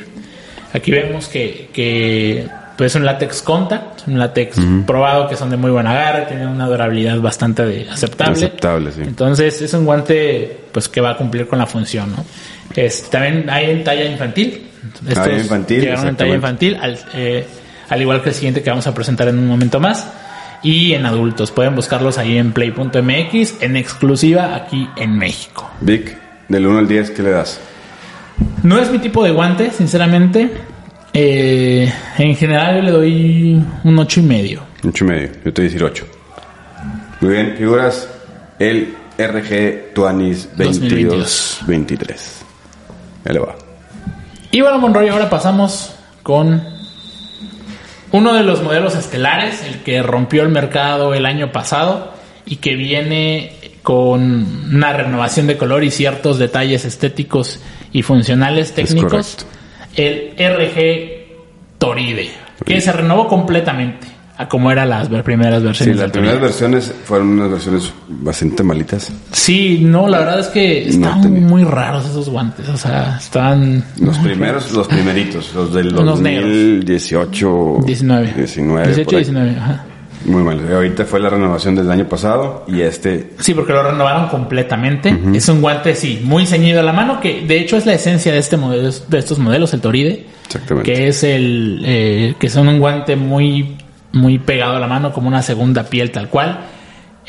Aquí 0.74 0.92
vemos 0.92 1.28
que, 1.30 1.70
que 1.72 2.46
pues 2.76 2.92
es 2.92 2.96
un 2.98 3.06
látex 3.06 3.42
contact, 3.42 4.08
un 4.08 4.20
látex 4.20 4.58
probado 4.86 5.28
que 5.30 5.36
son 5.36 5.50
de 5.50 5.58
muy 5.58 5.72
buen 5.72 5.88
agarre, 5.88 6.26
tienen 6.28 6.50
una 6.50 6.68
durabilidad 6.68 7.20
bastante 7.20 7.66
de- 7.66 7.90
aceptable. 7.90 8.34
Aceptable, 8.34 8.92
sí. 8.92 9.02
Entonces 9.02 9.62
es 9.62 9.74
un 9.74 9.86
guante 9.86 10.58
pues 10.72 10.90
que 10.90 11.00
va 11.02 11.12
a 11.12 11.18
cumplir 11.18 11.48
con 11.48 11.58
la 11.58 11.66
función, 11.66 12.12
¿no? 12.12 12.26
Es- 12.76 13.10
también 13.10 13.50
hay 13.50 13.72
en 13.72 13.84
talla 13.84 14.04
infantil. 14.06 14.68
Estos 15.08 15.28
infantil, 15.42 15.82
llegaron 15.82 16.08
en 16.10 16.16
talla 16.18 16.36
infantil, 16.36 16.78
al, 16.80 17.00
eh, 17.16 17.46
al 17.90 18.02
igual 18.02 18.22
que 18.22 18.30
el 18.30 18.36
siguiente 18.36 18.62
que 18.62 18.70
vamos 18.70 18.88
a 18.88 18.94
presentar 18.94 19.28
en 19.28 19.40
un 19.40 19.48
momento 19.48 19.80
más. 19.80 20.08
Y 20.64 20.94
en 20.94 21.06
adultos, 21.06 21.52
pueden 21.52 21.76
buscarlos 21.76 22.18
ahí 22.18 22.38
en 22.38 22.52
play.mx, 22.52 23.62
en 23.62 23.76
exclusiva 23.76 24.56
aquí 24.56 24.90
en 24.96 25.18
México. 25.18 25.70
Vic, 25.82 26.18
del 26.48 26.66
1 26.66 26.80
al 26.80 26.88
10, 26.88 27.12
¿qué 27.12 27.24
le 27.24 27.30
das? 27.32 27.60
No 28.64 28.80
es 28.80 28.92
mi 28.92 29.00
tipo 29.00 29.24
de 29.24 29.32
guante, 29.32 29.72
sinceramente. 29.72 30.52
Eh, 31.14 31.92
en 32.18 32.36
general 32.36 32.78
yo 32.78 32.82
le 32.82 32.92
doy 32.92 33.64
un 33.84 34.00
ocho 34.00 34.20
y 34.20 34.24
medio. 34.24 34.64
8 34.84 35.04
y 35.04 35.08
medio. 35.08 35.30
Yo 35.46 35.54
te 35.54 35.62
voy 35.62 35.68
a 35.68 35.72
decir 35.72 35.84
8. 35.84 36.08
Muy 37.22 37.34
bien, 37.34 37.56
figuras. 37.58 38.10
El 38.60 38.96
RG 39.18 39.94
Tuanis 39.94 40.50
2022. 40.58 41.62
22-23. 41.68 42.16
Ahí 43.26 43.34
le 43.34 43.40
va. 43.40 43.56
Y 44.52 44.62
bueno, 44.62 44.80
Monroy, 44.80 45.10
ahora 45.10 45.30
pasamos 45.30 45.96
con 46.24 46.77
uno 48.12 48.34
de 48.34 48.44
los 48.44 48.62
modelos 48.64 48.96
estelares, 48.96 49.64
el 49.64 49.80
que 49.84 50.02
rompió 50.02 50.44
el 50.44 50.50
mercado 50.50 51.14
el 51.14 51.26
año 51.26 51.52
pasado 51.52 52.14
y 52.46 52.58
que 52.58 52.76
viene 52.76 53.54
con 53.84 54.76
una 54.76 54.94
renovación 54.94 55.48
de 55.48 55.58
color 55.58 55.84
y 55.84 55.92
ciertos 55.92 56.40
detalles 56.40 56.86
estéticos 56.86 57.62
y 57.92 58.04
funcionales 58.04 58.74
técnicos, 58.74 59.46
el 59.96 60.34
RG 60.38 61.78
Toride, 61.78 62.32
que 62.66 62.82
se 62.82 62.92
renovó 62.92 63.28
completamente 63.28 64.17
a 64.38 64.48
como 64.48 64.72
eran 64.72 64.90
las 64.90 65.08
primeras 65.24 65.64
versiones. 65.64 65.96
Sí, 65.96 66.02
las 66.02 66.12
primeras 66.12 66.40
versiones 66.40 66.94
fueron 67.06 67.30
unas 67.30 67.50
versiones 67.50 67.92
bastante 68.08 68.64
malitas. 68.64 69.12
Sí, 69.32 69.80
no, 69.84 70.08
la 70.08 70.20
verdad 70.20 70.40
es 70.42 70.48
que 70.48 70.90
están 70.90 71.44
muy 71.44 71.64
raros 71.64 72.06
esos 72.06 72.30
guantes, 72.30 72.70
o 72.70 72.78
sea, 72.78 73.18
están... 73.18 73.84
Los 74.00 74.18
primeros, 74.20 74.72
los 74.74 74.88
primeritos, 74.88 75.54
los 75.56 75.74
del 75.74 75.92
2018... 75.94 77.78
19. 77.86 78.34
19. 78.36 78.88
18 78.88 79.16
19, 79.18 79.56
ajá. 79.58 79.86
Muy 80.26 80.44
mal. 80.44 80.60
Ahorita 80.72 81.06
fue 81.06 81.20
la 81.20 81.30
renovación 81.30 81.76
del 81.76 81.90
año 81.90 82.08
pasado 82.08 82.66
y 82.68 82.82
este... 82.82 83.32
Sí, 83.40 83.54
porque 83.54 83.74
lo 83.74 83.84
renovaron 83.84 84.28
completamente. 84.30 85.18
Es 85.34 85.48
un 85.50 85.62
guante, 85.62 85.96
sí, 85.96 86.22
muy 86.24 86.46
ceñido 86.46 86.82
a 86.82 86.84
la 86.84 86.94
mano, 86.94 87.20
que 87.20 87.42
de 87.42 87.60
hecho 87.60 87.78
es 87.78 87.86
la 87.86 87.94
esencia 87.94 88.34
de 88.34 88.40
este 88.40 88.58
modelo, 88.58 88.90
de 89.08 89.18
estos 89.18 89.40
modelos, 89.40 89.74
el 89.74 89.82
Toride. 89.82 90.26
Exactamente. 90.46 90.92
Que 90.92 91.08
es 91.08 91.24
el... 91.24 91.82
Eh, 91.86 92.36
que 92.40 92.50
son 92.50 92.68
un 92.68 92.80
guante 92.80 93.16
muy 93.16 93.78
muy 94.14 94.40
pegado 94.40 94.78
a 94.78 94.80
la 94.80 94.88
mano, 94.88 95.14
como 95.14 95.28
una 95.28 95.42
segunda 95.42 95.84
piel 95.84 96.12
tal 96.12 96.30
cual. 96.30 96.60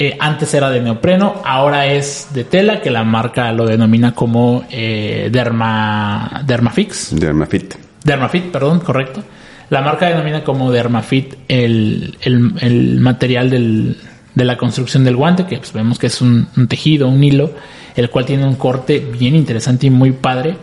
Eh, 0.01 0.17
antes 0.21 0.55
era 0.55 0.71
de 0.71 0.81
neopreno, 0.81 1.43
ahora 1.45 1.87
es 1.87 2.29
de 2.33 2.45
tela, 2.45 2.81
que 2.81 2.89
la 2.89 3.03
marca 3.03 3.51
lo 3.53 3.67
denomina 3.67 4.15
como 4.15 4.65
eh, 4.71 5.29
Derma, 5.33 6.43
Dermafix. 6.47 7.19
Dermafit. 7.19 7.75
Dermafit, 8.05 8.45
perdón, 8.53 8.79
correcto. 8.79 9.25
La 9.71 9.81
marca 9.81 10.09
denomina 10.09 10.45
como 10.45 10.71
Dermafit 10.71 11.35
el, 11.49 12.17
el, 12.21 13.01
material 13.01 13.51
del, 13.51 13.97
de 14.37 14.45
la 14.45 14.57
construcción 14.57 15.03
del 15.03 15.17
guante, 15.17 15.47
que 15.47 15.59
pues, 15.59 15.73
vemos 15.73 15.99
que 15.99 16.07
es 16.07 16.21
un, 16.21 16.47
tejido, 16.69 17.09
un 17.09 17.23
hilo, 17.25 17.51
el 17.97 18.09
cual 18.09 18.25
tiene 18.25 18.47
un 18.47 18.55
corte 18.55 19.01
bien 19.01 19.35
interesante 19.35 19.89
y 19.89 19.91
muy 19.91 20.13
padre 20.13 20.57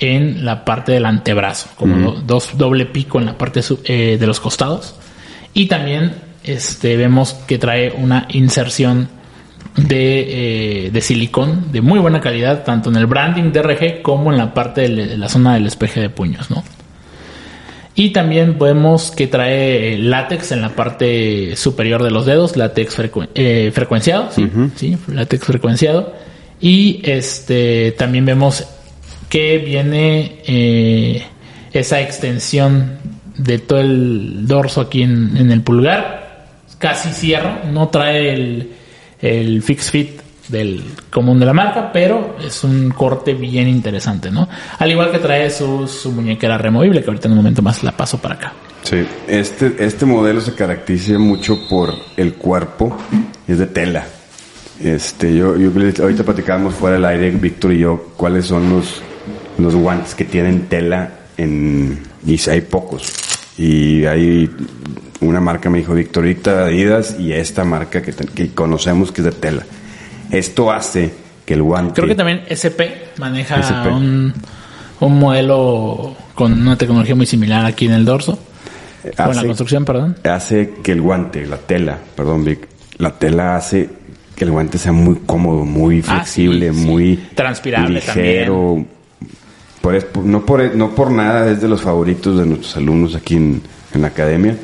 en 0.00 0.44
la 0.44 0.64
parte 0.64 0.90
del 0.90 1.06
antebrazo, 1.06 1.70
como 1.76 2.14
dos 2.14 2.58
doble 2.58 2.86
pico 2.86 3.20
en 3.20 3.26
la 3.26 3.38
parte 3.38 3.60
eh, 3.84 4.16
de 4.18 4.26
los 4.26 4.40
costados 4.40 4.96
y 5.54 5.66
también 5.66 6.14
este, 6.44 6.96
vemos 6.96 7.34
que 7.34 7.58
trae 7.58 7.92
una 7.92 8.26
inserción 8.30 9.08
de, 9.76 10.86
eh, 10.86 10.90
de 10.90 11.00
silicón 11.00 11.72
de 11.72 11.80
muy 11.80 11.98
buena 11.98 12.20
calidad, 12.20 12.64
tanto 12.64 12.90
en 12.90 12.96
el 12.96 13.06
branding 13.06 13.52
DRG 13.52 14.02
como 14.02 14.32
en 14.32 14.38
la 14.38 14.52
parte 14.54 14.82
de 14.82 15.16
la 15.16 15.28
zona 15.28 15.54
del 15.54 15.66
espeje 15.66 16.00
de 16.00 16.10
puños, 16.10 16.50
¿no? 16.50 16.62
Y 17.94 18.10
también 18.10 18.58
vemos 18.58 19.10
que 19.10 19.26
trae 19.26 19.98
látex 19.98 20.52
en 20.52 20.62
la 20.62 20.70
parte 20.70 21.56
superior 21.56 22.02
de 22.02 22.10
los 22.10 22.24
dedos, 22.24 22.56
látex 22.56 22.96
eh, 23.34 23.70
frecuenciado, 23.74 24.30
¿sí? 24.76 24.96
látex 25.08 25.44
frecuenciado. 25.44 26.14
Y 26.58 27.02
este 27.04 27.92
también 27.92 28.24
vemos 28.24 28.66
que 29.28 29.58
viene 29.58 30.38
eh, 30.46 31.22
esa 31.72 32.00
extensión 32.00 32.98
de 33.36 33.58
todo 33.58 33.80
el 33.80 34.46
dorso 34.46 34.80
aquí 34.80 35.02
en, 35.02 35.50
el 35.50 35.62
pulgar. 35.62 36.46
Casi 36.78 37.12
cierra, 37.12 37.62
no 37.70 37.88
trae 37.88 38.34
el, 38.34 38.72
el 39.20 39.62
fix 39.62 39.90
fit 39.90 40.20
del 40.48 40.82
común 41.10 41.38
de 41.38 41.46
la 41.46 41.52
marca, 41.52 41.90
pero 41.92 42.36
es 42.44 42.64
un 42.64 42.90
corte 42.90 43.34
bien 43.34 43.68
interesante, 43.68 44.30
¿no? 44.30 44.48
Al 44.78 44.90
igual 44.90 45.10
que 45.10 45.18
trae 45.18 45.50
su, 45.50 45.86
su 45.86 46.12
muñequera 46.12 46.58
removible, 46.58 47.02
que 47.02 47.08
ahorita 47.08 47.28
en 47.28 47.32
un 47.32 47.38
momento 47.38 47.62
más 47.62 47.82
la 47.82 47.92
paso 47.92 48.18
para 48.18 48.34
acá. 48.34 48.52
Sí, 48.82 49.04
este, 49.28 49.76
este 49.78 50.04
modelo 50.04 50.40
se 50.40 50.54
caracteriza 50.54 51.18
mucho 51.18 51.68
por 51.68 51.94
el 52.16 52.34
cuerpo, 52.34 52.96
es 53.46 53.58
de 53.58 53.66
tela. 53.66 54.04
Este, 54.82 55.36
yo, 55.36 55.56
yo 55.56 55.70
ahorita 56.02 56.24
platicábamos 56.24 56.74
fuera 56.74 56.96
del 56.96 57.04
aire, 57.04 57.30
Víctor 57.30 57.72
y 57.72 57.78
yo, 57.78 58.12
cuáles 58.16 58.46
son 58.46 58.68
los, 58.68 59.00
los 59.58 59.76
guantes 59.76 60.14
que 60.16 60.24
tienen 60.24 60.66
tela 60.66 61.10
en, 61.36 62.00
y 62.26 62.50
hay 62.50 62.60
pocos. 62.62 63.12
Y 63.58 64.04
hay 64.06 64.50
una 65.20 65.40
marca, 65.40 65.70
me 65.70 65.78
dijo 65.78 65.94
Victorita 65.94 66.64
Adidas, 66.64 67.16
y 67.18 67.32
esta 67.32 67.64
marca 67.64 68.02
que, 68.02 68.12
que 68.12 68.50
conocemos 68.52 69.12
que 69.12 69.20
es 69.20 69.24
de 69.26 69.32
tela. 69.32 69.64
Esto 70.30 70.72
hace 70.72 71.12
que 71.44 71.54
el 71.54 71.62
guante. 71.62 71.94
Creo 71.94 72.08
que 72.08 72.14
también 72.14 72.42
SP 72.48 73.12
maneja 73.18 73.60
Un, 73.90 74.32
un, 75.00 75.18
modelo 75.18 76.16
con 76.34 76.52
una 76.52 76.76
tecnología 76.76 77.14
muy 77.14 77.26
similar 77.26 77.66
aquí 77.66 77.86
en 77.86 77.92
el 77.92 78.04
dorso. 78.04 78.38
con 79.16 79.36
la 79.36 79.44
construcción, 79.44 79.84
perdón. 79.84 80.16
Hace 80.24 80.74
que 80.82 80.92
el 80.92 81.00
guante, 81.00 81.46
la 81.46 81.58
tela, 81.58 81.98
perdón, 82.16 82.44
Vic, 82.44 82.68
la 82.98 83.10
tela 83.18 83.56
hace 83.56 83.90
que 84.34 84.44
el 84.44 84.50
guante 84.50 84.78
sea 84.78 84.92
muy 84.92 85.16
cómodo, 85.26 85.64
muy 85.64 86.00
ah, 86.06 86.14
flexible, 86.14 86.72
muy 86.72 87.16
transpirable 87.34 88.00
ligero 88.00 88.86
no, 90.24 90.46
por, 90.46 90.74
no 90.74 90.94
por 90.94 91.10
nada 91.10 91.50
es 91.50 91.60
de 91.60 91.68
los 91.68 91.82
favoritos 91.82 92.38
de 92.38 92.46
nuestros 92.46 92.76
alumnos 92.76 93.14
aquí 93.14 93.36
en, 93.36 93.62
la 93.94 94.06
academia, 94.06 94.56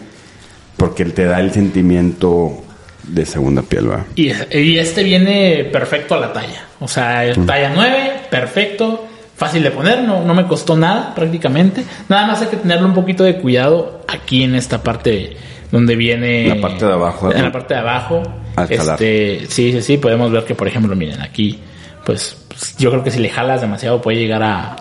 porque 0.76 1.02
él 1.02 1.12
te 1.12 1.24
da 1.24 1.38
el 1.40 1.52
sentimiento 1.52 2.64
de 3.02 3.26
segunda 3.26 3.62
piel, 3.62 3.90
¿va? 3.90 4.06
Y, 4.14 4.30
este 4.78 5.02
viene 5.02 5.68
perfecto 5.70 6.14
a 6.14 6.20
la 6.20 6.32
talla. 6.32 6.64
O 6.80 6.88
sea, 6.88 7.30
talla 7.46 7.72
9, 7.74 8.12
perfecto, 8.30 9.06
fácil 9.36 9.62
de 9.62 9.70
poner, 9.70 10.02
no, 10.02 10.24
no 10.24 10.34
me 10.34 10.46
costó 10.46 10.76
nada 10.76 11.14
prácticamente. 11.14 11.84
Nada 12.08 12.26
más 12.26 12.40
hay 12.40 12.48
que 12.48 12.56
tenerle 12.56 12.86
un 12.86 12.94
poquito 12.94 13.22
de 13.22 13.36
cuidado 13.36 14.02
aquí 14.08 14.44
en 14.44 14.54
esta 14.54 14.82
parte 14.82 15.36
donde 15.70 15.96
viene... 15.96 16.48
La 16.48 16.60
parte 16.60 16.86
de 16.86 16.92
abajo. 16.92 17.32
En 17.32 17.42
la 17.42 17.52
parte 17.52 17.74
de 17.74 17.80
abajo. 17.80 18.22
este, 18.68 19.46
sí, 19.48 19.72
sí, 19.72 19.82
sí, 19.82 19.98
podemos 19.98 20.30
ver 20.32 20.44
que, 20.44 20.54
por 20.54 20.68
ejemplo, 20.68 20.96
miren, 20.96 21.20
aquí 21.20 21.58
pues, 22.04 22.38
yo 22.76 22.90
creo 22.90 23.04
que 23.04 23.10
si 23.10 23.20
le 23.20 23.28
jalas 23.28 23.60
demasiado 23.60 24.00
puede 24.00 24.18
llegar 24.18 24.42
a, 24.42 24.76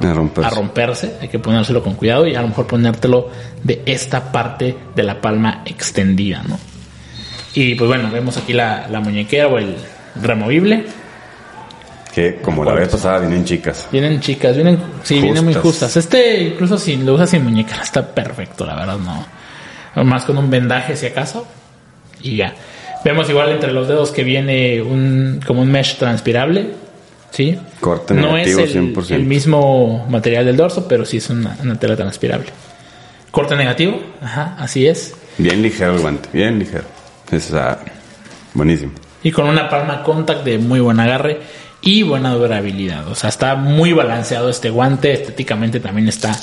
romperse. 0.50 1.16
Hay 1.22 1.28
que 1.28 1.40
ponérselo 1.40 1.84
con 1.84 1.96
cuidado 1.96 2.26
y 2.26 2.36
a 2.36 2.42
lo 2.42 2.48
mejor 2.48 2.66
ponértelo 2.68 3.30
de 3.64 3.84
esta 3.86 4.32
parte 4.32 4.76
de 4.96 5.04
la 5.04 5.22
palma 5.22 5.62
extendida, 5.66 6.44
¿no? 6.48 6.58
Y 7.54 7.76
pues 7.76 7.88
bueno, 7.88 8.10
vemos 8.12 8.38
aquí 8.38 8.54
la, 8.54 8.88
muñequera 9.04 9.48
o 9.48 9.58
el 9.58 9.76
removible. 10.22 10.86
Que 12.14 12.38
como 12.38 12.64
la 12.64 12.74
vez 12.74 12.90
pasada 12.90 13.20
vienen 13.20 13.46
chicas. 13.46 13.88
Vienen 13.92 14.20
chicas, 14.22 14.56
vienen, 14.56 14.80
sí, 15.04 15.22
vienen 15.22 15.44
muy 15.44 15.54
justas. 15.54 15.96
Este 15.98 16.44
incluso 16.44 16.78
si 16.78 16.98
lo 16.98 17.14
usas 17.14 17.30
sin 17.30 17.44
muñeca 17.44 17.82
está 17.82 18.14
perfecto, 18.14 18.66
la 18.66 18.76
verdad, 18.76 18.98
no. 18.98 20.04
Más 20.04 20.26
con 20.26 20.38
un 20.38 20.50
vendaje 20.50 20.96
si 20.96 21.08
acaso. 21.08 21.48
Y 22.22 22.38
ya. 22.38 22.54
Vemos 23.04 23.30
igual 23.30 23.52
entre 23.52 23.72
los 23.72 23.88
dedos 23.88 24.12
que 24.12 24.24
viene 24.24 24.82
un 24.82 25.40
como 25.46 25.62
un 25.62 25.72
mesh 25.72 25.98
transpirable 25.98 26.87
¿sí? 27.38 27.56
Corte 27.80 28.16
no 28.16 28.36
es 28.36 28.58
el, 29.12 29.24
mismo 29.24 30.08
material 30.10 30.44
del 30.44 30.58
dorso, 30.58 30.88
pero 30.88 31.06
sí 31.06 31.18
es 31.18 31.30
una, 31.30 31.56
tela 31.80 31.96
transpirable. 31.96 32.48
Corte 33.30 33.56
negativo, 33.56 34.02
ajá, 34.24 34.56
así 34.58 34.88
es. 34.88 35.14
Bien 35.38 35.62
ligero 35.62 35.94
el 35.94 36.02
guante, 36.02 36.30
bien 36.34 36.58
ligero. 36.58 36.86
Es 37.32 37.54
buenísimo. 38.56 38.94
Y 39.22 39.32
con 39.32 39.48
una 39.48 39.70
palma 39.70 40.02
contact 40.02 40.44
de 40.46 40.58
muy 40.58 40.80
buen 40.80 41.00
agarre 41.00 41.42
y 41.82 42.02
buena 42.02 42.34
durabilidad. 42.34 43.08
O 43.08 43.14
sea, 43.14 43.30
está 43.30 43.54
muy 43.54 43.94
balanceado 43.94 44.50
este 44.50 44.72
guante. 44.72 45.14
Estéticamente 45.14 45.80
también 45.80 46.08
está 46.08 46.36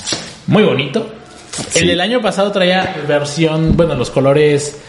muy 0.47 0.63
bonito. 0.63 1.11
El 1.73 1.87
del 1.87 1.99
año 1.99 2.21
pasado 2.21 2.53
traía 2.53 2.95
versión, 3.05 3.75
bueno, 3.75 3.95
los 3.95 4.11
colores 4.11 4.79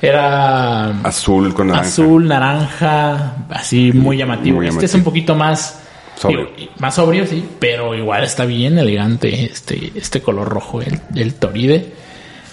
era 0.00 1.00
azul 1.02 1.52
con 1.52 1.68
naranja. 1.68 1.88
Azul, 1.88 2.26
naranja, 2.26 3.34
así 3.50 3.92
muy 3.92 4.16
llamativo. 4.16 4.62
Este 4.62 4.86
es 4.86 4.94
un 4.94 5.04
poquito 5.04 5.34
más 5.34 5.80
sobrio. 6.16 6.48
más 6.78 6.94
sobrio, 6.94 7.26
sí, 7.26 7.46
pero 7.58 7.94
igual 7.94 8.24
está 8.24 8.44
bien 8.44 8.78
elegante 8.78 9.44
este, 9.44 9.92
este 9.94 10.20
color 10.20 10.48
rojo, 10.48 10.80
el, 10.80 11.00
el 11.14 11.34
toride. 11.34 11.92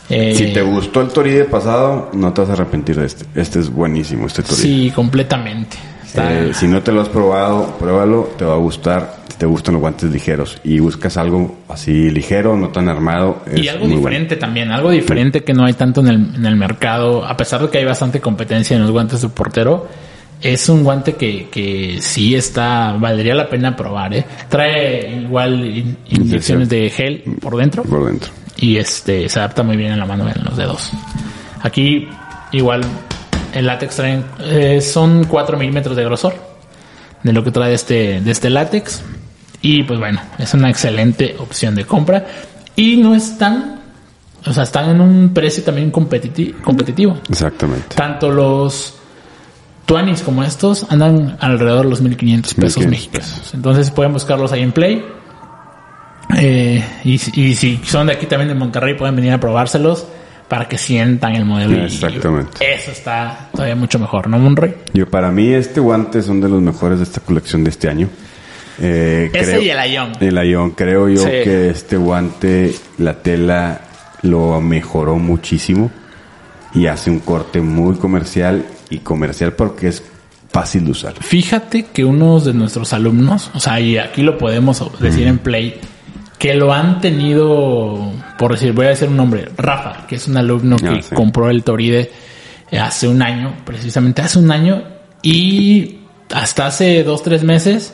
Eh, 0.09 0.35
si 0.35 0.53
te 0.53 0.61
gustó 0.61 1.01
el 1.01 1.09
toride 1.09 1.43
pasado, 1.45 2.09
no 2.13 2.33
te 2.33 2.41
vas 2.41 2.49
a 2.51 2.53
arrepentir 2.53 2.97
de 2.97 3.05
este. 3.05 3.25
Este 3.35 3.59
es 3.59 3.69
buenísimo, 3.69 4.27
este 4.27 4.41
toride. 4.41 4.61
Sí, 4.61 4.91
completamente. 4.95 5.77
Eh, 6.15 6.51
si 6.53 6.67
no 6.67 6.81
te 6.81 6.91
lo 6.91 7.01
has 7.01 7.09
probado, 7.09 7.75
pruébalo, 7.77 8.29
te 8.37 8.45
va 8.45 8.53
a 8.53 8.57
gustar 8.57 9.17
te 9.37 9.45
gustan 9.45 9.75
los 9.75 9.81
guantes 9.81 10.09
ligeros 10.11 10.59
y 10.63 10.79
buscas 10.79 11.17
algo 11.17 11.57
así 11.69 12.09
ligero, 12.09 12.57
no 12.57 12.69
tan 12.69 12.89
armado. 12.89 13.43
y 13.55 13.67
algo 13.67 13.87
diferente 13.87 14.35
también, 14.35 14.71
algo 14.71 14.89
diferente 14.89 15.43
que 15.43 15.53
no 15.53 15.65
hay 15.65 15.73
tanto 15.73 16.01
en 16.01 16.07
el, 16.07 16.35
en 16.35 16.45
el 16.45 16.55
mercado, 16.55 17.23
a 17.23 17.37
pesar 17.37 17.61
de 17.61 17.69
que 17.69 17.77
hay 17.77 17.85
bastante 17.85 18.19
competencia 18.19 18.75
en 18.75 18.81
los 18.81 18.91
guantes 18.91 19.21
de 19.21 19.29
portero. 19.29 19.87
Es 20.39 20.69
un 20.69 20.83
guante 20.83 21.13
que, 21.13 21.49
que 21.49 21.97
sí 21.99 22.35
está, 22.35 22.93
valdría 22.93 23.33
la 23.33 23.49
pena 23.49 23.75
probar, 23.75 24.13
¿eh? 24.13 24.25
Trae 24.47 25.21
igual 25.21 25.97
inyecciones 26.09 26.69
de 26.69 26.91
gel 26.91 27.23
por 27.41 27.57
dentro. 27.57 27.81
Por 27.83 28.05
dentro. 28.05 28.31
Y 28.57 28.77
este, 28.77 29.27
se 29.29 29.39
adapta 29.39 29.63
muy 29.63 29.77
bien 29.77 29.93
en 29.93 29.99
la 29.99 30.05
mano 30.05 30.27
en 30.29 30.43
los 30.43 30.55
dedos. 30.55 30.91
Aquí, 31.63 32.07
igual, 32.51 32.81
el 33.53 33.65
látex 33.65 33.95
trae, 33.95 34.23
eh, 34.41 34.81
son 34.81 35.25
4 35.25 35.57
milímetros 35.57 35.95
de 35.95 36.03
grosor 36.03 36.33
de 37.23 37.33
lo 37.33 37.43
que 37.43 37.51
trae 37.51 37.73
este, 37.73 38.21
de 38.21 38.31
este 38.31 38.49
látex. 38.49 39.01
Y 39.61 39.83
pues 39.83 39.99
bueno, 39.99 40.21
es 40.37 40.53
una 40.53 40.69
excelente 40.69 41.35
opción 41.39 41.75
de 41.75 41.85
compra. 41.85 42.25
Y 42.75 42.97
no 42.97 43.15
es 43.15 43.37
tan, 43.37 43.81
o 44.45 44.53
sea, 44.53 44.63
están 44.63 44.89
en 44.91 45.01
un 45.01 45.33
precio 45.33 45.63
también 45.63 45.91
competiti- 45.91 46.61
competitivo. 46.61 47.17
Exactamente. 47.29 47.95
Tanto 47.95 48.29
los 48.31 48.93
Tuanis 49.87 50.21
como 50.21 50.43
estos 50.43 50.85
andan 50.89 51.37
alrededor 51.39 51.85
de 51.85 51.89
los 51.89 52.01
1500 52.01 52.53
pesos 52.53 52.85
1500 52.85 52.89
mexicanos. 52.91 53.53
Entonces 53.53 53.89
pueden 53.91 54.13
buscarlos 54.13 54.51
ahí 54.51 54.61
en 54.61 54.71
Play. 54.73 55.03
Eh, 56.37 56.83
y, 57.03 57.17
si- 57.17 57.41
y 57.41 57.55
si 57.55 57.77
son 57.85 58.07
de 58.07 58.13
aquí 58.13 58.25
también 58.25 58.49
de 58.49 58.55
Monterrey, 58.55 58.95
pueden 58.95 59.15
venir 59.15 59.31
a 59.31 59.39
probárselos 59.39 60.05
para 60.47 60.67
que 60.67 60.77
sientan 60.77 61.35
el 61.35 61.45
modelo. 61.45 61.77
y- 61.77 61.85
Exactamente. 61.85 62.73
eso 62.75 62.91
está 62.91 63.49
todavía 63.51 63.75
mucho 63.75 63.99
mejor, 63.99 64.27
¿no, 64.29 64.39
Monroy? 64.39 64.73
Yo, 64.93 65.07
para 65.09 65.29
mí, 65.31 65.49
este 65.53 65.79
guante 65.79 66.21
son 66.21 66.39
de 66.41 66.49
los 66.49 66.61
mejores 66.61 66.99
de 66.99 67.03
esta 67.03 67.19
colección 67.21 67.63
de 67.63 67.69
este 67.71 67.89
año. 67.89 68.09
Eh, 68.79 69.29
Ese 69.33 69.51
creo- 69.53 69.61
y 69.63 69.69
el 69.69 69.91
Ion. 69.93 70.11
El 70.19 70.49
Ion. 70.49 70.71
Creo 70.71 71.09
yo 71.09 71.23
Sí. 71.23 71.29
que 71.43 71.69
este 71.69 71.97
guante, 71.97 72.73
la 72.99 73.15
tela 73.15 73.81
lo 74.21 74.61
mejoró 74.61 75.15
muchísimo 75.17 75.89
y 76.73 76.85
hace 76.87 77.09
un 77.09 77.19
corte 77.19 77.59
muy 77.61 77.95
comercial 77.95 78.65
y 78.89 78.99
comercial 78.99 79.53
porque 79.53 79.87
es 79.87 80.03
fácil 80.51 80.85
de 80.85 80.91
usar. 80.91 81.13
Fíjate 81.21 81.87
que 81.91 82.05
unos 82.05 82.45
de 82.45 82.53
nuestros 82.53 82.93
alumnos, 82.93 83.51
o 83.53 83.59
sea, 83.59 83.79
y 83.79 83.97
aquí 83.97 84.21
lo 84.21 84.37
podemos 84.37 84.81
decir 84.99 85.27
en 85.27 85.39
Play, 85.39 85.79
que 86.37 86.53
lo 86.53 86.71
han 86.73 87.01
tenido, 87.01 88.11
por 88.37 88.51
decir, 88.51 88.71
voy 88.73 88.85
a 88.85 88.89
decir 88.89 89.07
un 89.09 89.17
nombre, 89.17 89.49
Rafa, 89.57 90.05
que 90.07 90.15
es 90.15 90.27
un 90.27 90.37
alumno 90.37 90.77
que 90.77 90.87
Ah, 90.87 90.99
sí. 91.01 91.15
compró 91.15 91.49
el 91.49 91.63
Toride 91.63 92.11
eh, 92.71 92.79
hace 92.79 93.07
un 93.07 93.21
año, 93.21 93.55
precisamente 93.65 94.21
hace 94.21 94.37
un 94.39 94.51
año, 94.51 94.83
y 95.23 95.99
hasta 96.33 96.67
hace 96.67 97.03
dos, 97.03 97.23
tres 97.23 97.43
meses, 97.43 97.93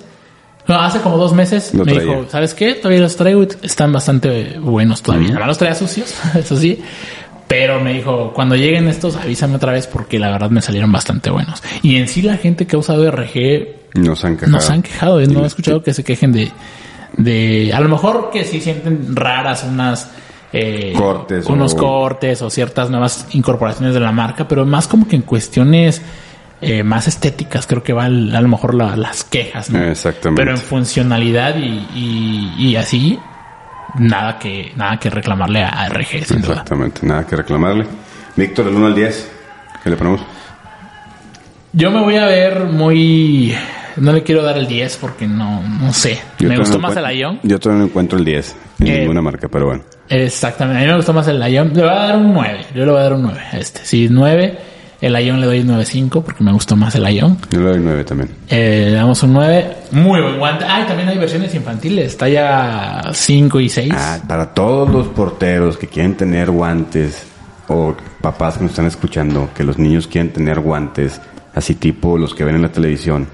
no, 0.67 0.75
hace 0.79 0.99
como 0.99 1.17
dos 1.17 1.33
meses, 1.33 1.73
Lo 1.73 1.85
me 1.85 1.93
traía. 1.93 2.09
dijo, 2.15 2.25
¿sabes 2.29 2.53
qué? 2.53 2.73
Todavía 2.75 3.01
los 3.01 3.15
traigo, 3.15 3.43
están 3.61 3.91
bastante 3.93 4.57
buenos 4.59 5.01
todavía. 5.01 5.29
Además 5.29 5.47
los 5.47 5.57
traía 5.57 5.75
sucios, 5.75 6.13
eso 6.35 6.57
sí. 6.57 6.81
Pero 7.47 7.79
me 7.81 7.93
dijo, 7.93 8.31
cuando 8.33 8.55
lleguen 8.55 8.87
estos, 8.87 9.15
avísame 9.15 9.55
otra 9.57 9.71
vez 9.73 9.85
porque 9.87 10.17
la 10.19 10.31
verdad 10.31 10.49
me 10.49 10.61
salieron 10.61 10.91
bastante 10.91 11.29
buenos. 11.29 11.61
Y 11.81 11.97
en 11.97 12.07
sí 12.07 12.21
la 12.21 12.37
gente 12.37 12.65
que 12.65 12.75
ha 12.75 12.79
usado 12.79 13.09
RG 13.11 13.67
Nos 13.95 14.23
han 14.25 14.35
quejado. 14.37 14.51
nos 14.53 14.69
han 14.69 14.81
quejado. 14.81 15.19
¿eh? 15.21 15.27
No 15.27 15.43
he 15.43 15.47
escuchado 15.47 15.83
que 15.83 15.93
se 15.93 16.03
quejen 16.03 16.31
de, 16.31 16.51
de, 17.17 17.71
a 17.73 17.79
lo 17.79 17.89
mejor 17.89 18.29
que 18.31 18.43
sí 18.43 18.59
sienten 18.61 19.15
raras 19.15 19.63
unas, 19.63 20.11
eh, 20.51 20.93
Cortes 20.95 21.45
unos 21.47 21.73
o- 21.73 21.77
cortes 21.77 22.41
o 22.41 22.49
ciertas 22.49 22.89
nuevas 22.89 23.27
incorporaciones 23.31 23.93
de 23.93 23.99
la 23.99 24.11
marca, 24.11 24.47
pero 24.47 24.65
más 24.65 24.87
como 24.87 25.07
que 25.07 25.15
en 25.15 25.21
cuestiones 25.23 26.01
eh, 26.61 26.81
más 26.81 27.07
estéticas 27.09 27.67
creo 27.67 27.83
que 27.83 27.91
va 27.91 28.05
el- 28.07 28.33
a 28.35 28.39
lo 28.39 28.47
mejor 28.47 28.73
la- 28.73 28.95
las 28.95 29.23
quejas, 29.25 29.69
¿no? 29.69 29.83
Exactamente. 29.83 30.41
Pero 30.41 30.51
en 30.51 30.57
funcionalidad 30.61 31.57
y, 31.57 31.87
y, 31.93 32.53
y 32.69 32.75
así, 32.77 33.19
nada 33.99 34.39
que, 34.39 34.71
nada 34.77 34.97
que 34.97 35.09
reclamarle 35.09 35.61
a, 35.63 35.87
RG, 35.89 36.25
sin 36.25 36.41
duda. 36.41 36.51
Exactamente, 36.53 37.05
nada 37.05 37.25
que 37.27 37.35
reclamarle. 37.35 37.85
Víctor, 38.35 38.65
del 38.65 38.75
1 38.75 38.85
al 38.87 38.95
10, 38.95 39.31
¿qué 39.83 39.89
le 39.89 39.97
ponemos? 39.97 40.21
Yo 41.73 41.91
me 41.91 42.01
voy 42.01 42.15
a 42.15 42.25
ver 42.27 42.65
muy, 42.65 43.53
no 43.97 44.11
le 44.13 44.23
quiero 44.23 44.41
dar 44.43 44.57
el 44.57 44.67
10 44.67 44.97
porque 44.97 45.27
no, 45.27 45.61
no 45.67 45.93
sé. 45.93 46.19
Yo 46.39 46.49
me 46.49 46.57
gustó 46.57 46.75
no 46.77 46.81
más 46.87 46.91
el 46.91 46.97
encuentro- 46.99 47.19
Ion. 47.19 47.39
Yo 47.43 47.59
todavía 47.59 47.79
no 47.83 47.87
encuentro 47.89 48.17
el 48.19 48.25
10 48.25 48.55
en 48.79 48.87
Eh, 48.87 48.99
ninguna 48.99 49.21
marca, 49.21 49.47
pero 49.49 49.67
bueno. 49.67 49.83
Exactamente, 50.09 50.79
a 50.79 50.85
mí 50.85 50.87
me 50.91 50.95
gustó 50.97 51.13
más 51.13 51.27
el 51.27 51.39
Lion. 51.39 51.71
Le 51.73 51.81
voy 51.81 51.89
a 51.91 51.93
dar 51.95 52.17
un 52.17 52.33
9. 52.33 52.59
Yo 52.75 52.85
le 52.85 52.91
voy 52.91 52.99
a 52.99 53.03
dar 53.03 53.13
un 53.13 53.21
9 53.23 53.39
a 53.51 53.57
este. 53.57 53.79
Si 53.85 54.07
9, 54.09 54.57
el 55.01 55.13
Lion 55.13 55.39
le 55.39 55.47
doy 55.47 55.59
un 55.61 55.67
9.5 55.67 56.23
porque 56.23 56.43
me 56.43 56.51
gustó 56.51 56.75
más 56.75 56.93
el 56.95 57.03
Lion. 57.03 57.37
Yo 57.49 57.59
le 57.61 57.69
doy 57.69 57.79
9 57.81 58.03
también. 58.03 58.29
Eh, 58.49 58.87
le 58.89 58.95
damos 58.95 59.23
un 59.23 59.33
9. 59.33 59.65
Muy 59.91 60.21
buen 60.21 60.37
guante. 60.37 60.65
Ah, 60.67 60.81
y 60.83 60.87
también 60.87 61.09
hay 61.09 61.17
versiones 61.17 61.53
infantiles. 61.55 62.17
Talla 62.17 63.01
5 63.13 63.59
y 63.59 63.69
6. 63.69 63.93
Ah, 63.95 64.19
para 64.27 64.53
todos 64.53 64.89
los 64.89 65.07
porteros 65.07 65.77
que 65.77 65.87
quieren 65.87 66.15
tener 66.15 66.51
guantes 66.51 67.25
o 67.69 67.95
papás 68.21 68.57
que 68.57 68.63
nos 68.63 68.71
están 68.71 68.85
escuchando, 68.87 69.49
que 69.55 69.63
los 69.63 69.77
niños 69.79 70.07
quieren 70.07 70.31
tener 70.33 70.59
guantes, 70.59 71.19
así 71.55 71.75
tipo 71.75 72.17
los 72.17 72.35
que 72.35 72.43
ven 72.43 72.55
en 72.55 72.61
la 72.61 72.69
televisión, 72.71 73.27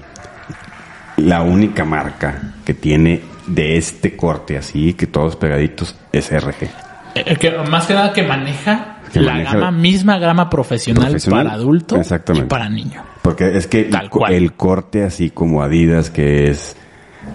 la 1.20 1.42
única 1.42 1.84
marca 1.84 2.54
que 2.64 2.74
tiene 2.74 3.20
de 3.46 3.76
este 3.76 4.16
corte 4.16 4.56
así, 4.56 4.94
que 4.94 5.06
todos 5.06 5.36
pegaditos, 5.36 5.96
es 6.12 6.30
RG. 6.30 6.68
Eh, 7.14 7.36
que 7.36 7.50
más 7.68 7.86
que 7.86 7.94
nada 7.94 8.12
que 8.12 8.22
maneja 8.22 8.98
Que 9.12 9.20
la 9.20 9.32
maneja- 9.32 9.54
gama, 9.54 9.70
misma 9.72 10.18
gama 10.18 10.48
profesional, 10.48 11.04
Profesional, 11.04 11.44
para 11.46 11.54
adulto 11.56 11.96
exactamente. 11.96 12.46
y 12.46 12.48
para 12.48 12.68
niño. 12.68 13.02
Porque 13.22 13.56
es 13.56 13.66
que 13.66 13.84
Tal 13.84 14.04
el, 14.04 14.10
co- 14.10 14.18
cual. 14.20 14.32
el 14.34 14.52
corte 14.52 15.02
así 15.04 15.30
como 15.30 15.62
Adidas, 15.62 16.10
que 16.10 16.48
es 16.50 16.76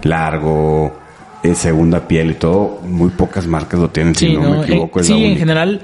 largo, 0.02 0.98
es 1.42 1.58
segunda 1.58 2.06
piel 2.08 2.30
y 2.32 2.34
todo, 2.34 2.80
muy 2.82 3.10
pocas 3.10 3.46
marcas 3.46 3.78
lo 3.80 3.90
tienen, 3.90 4.14
si 4.14 4.32
no, 4.34 4.42
no, 4.42 4.50
me 4.58 4.62
equivoco. 4.64 4.98
en, 4.98 5.04
es 5.04 5.10
la 5.10 5.16
sí, 5.16 5.24
en 5.24 5.36
general, 5.38 5.80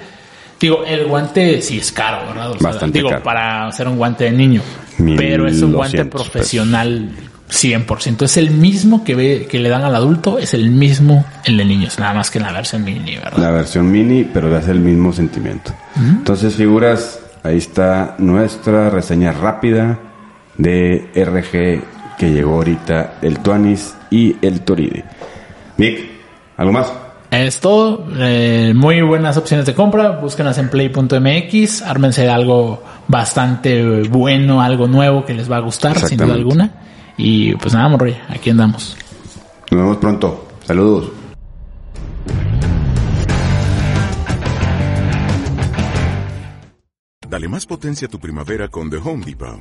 digo, 0.60 0.84
el 0.86 1.06
guante 1.06 1.60
sí 1.62 1.78
es 1.78 1.92
caro, 1.92 2.26
¿verdad? 2.28 2.50
O 2.52 2.58
sea, 2.58 2.70
Bastante 2.70 2.98
digo, 2.98 3.10
caro. 3.10 3.22
para 3.22 3.66
hacer 3.66 3.86
un 3.88 3.96
guante 3.96 4.24
de 4.24 4.32
niño. 4.32 4.62
Mil 4.98 5.16
Pero 5.16 5.46
es 5.46 5.60
un 5.62 5.72
guante 5.72 6.04
profesional 6.04 7.10
100%. 7.52 8.22
Es 8.22 8.36
el 8.36 8.50
mismo 8.50 9.04
que 9.04 9.14
ve, 9.14 9.46
que 9.48 9.58
le 9.58 9.68
dan 9.68 9.82
al 9.82 9.94
adulto, 9.94 10.38
es 10.38 10.54
el 10.54 10.70
mismo 10.70 11.24
el 11.44 11.56
de 11.58 11.64
niños, 11.64 11.98
nada 11.98 12.14
más 12.14 12.30
que 12.30 12.38
en 12.38 12.44
la 12.44 12.52
versión 12.52 12.84
mini, 12.84 13.16
¿verdad? 13.16 13.38
La 13.38 13.50
versión 13.50 13.90
mini, 13.90 14.24
pero 14.24 14.54
hace 14.56 14.70
el 14.70 14.80
mismo 14.80 15.12
sentimiento. 15.12 15.72
Entonces, 15.96 16.54
figuras, 16.54 17.20
ahí 17.42 17.58
está 17.58 18.16
nuestra 18.18 18.88
reseña 18.90 19.32
rápida 19.32 19.98
de 20.56 21.10
RG 21.14 22.16
que 22.16 22.30
llegó 22.30 22.54
ahorita, 22.54 23.14
el 23.20 23.38
Tuanis 23.40 23.94
y 24.10 24.36
el 24.42 24.62
Toride. 24.62 25.04
Vic, 25.76 26.08
¿algo 26.56 26.72
más? 26.72 26.92
Es 27.30 27.60
todo. 27.60 28.06
eh, 28.18 28.72
muy 28.74 29.00
buenas 29.00 29.36
opciones 29.38 29.64
de 29.64 29.74
compra. 29.74 30.10
Búsquenlas 30.10 30.58
en 30.58 30.68
play.mx. 30.68 31.82
Ármense 31.82 32.22
de 32.22 32.28
algo 32.28 32.82
bastante 33.08 34.02
bueno, 34.02 34.60
algo 34.60 34.86
nuevo 34.86 35.24
que 35.24 35.32
les 35.32 35.50
va 35.50 35.56
a 35.56 35.60
gustar, 35.60 35.98
sin 35.98 36.18
duda 36.18 36.34
alguna. 36.34 36.70
Y 37.24 37.54
pues 37.54 37.72
nada, 37.72 37.88
Morri, 37.88 38.16
aquí 38.28 38.50
andamos. 38.50 38.96
Nos 39.70 39.80
vemos 39.80 39.96
pronto. 39.98 40.48
Saludos. 40.64 41.12
Dale 47.28 47.48
más 47.48 47.64
potencia 47.64 48.08
a 48.08 48.10
tu 48.10 48.18
primavera 48.18 48.66
con 48.66 48.90
The 48.90 48.96
Home 48.96 49.24
Depot. 49.24 49.60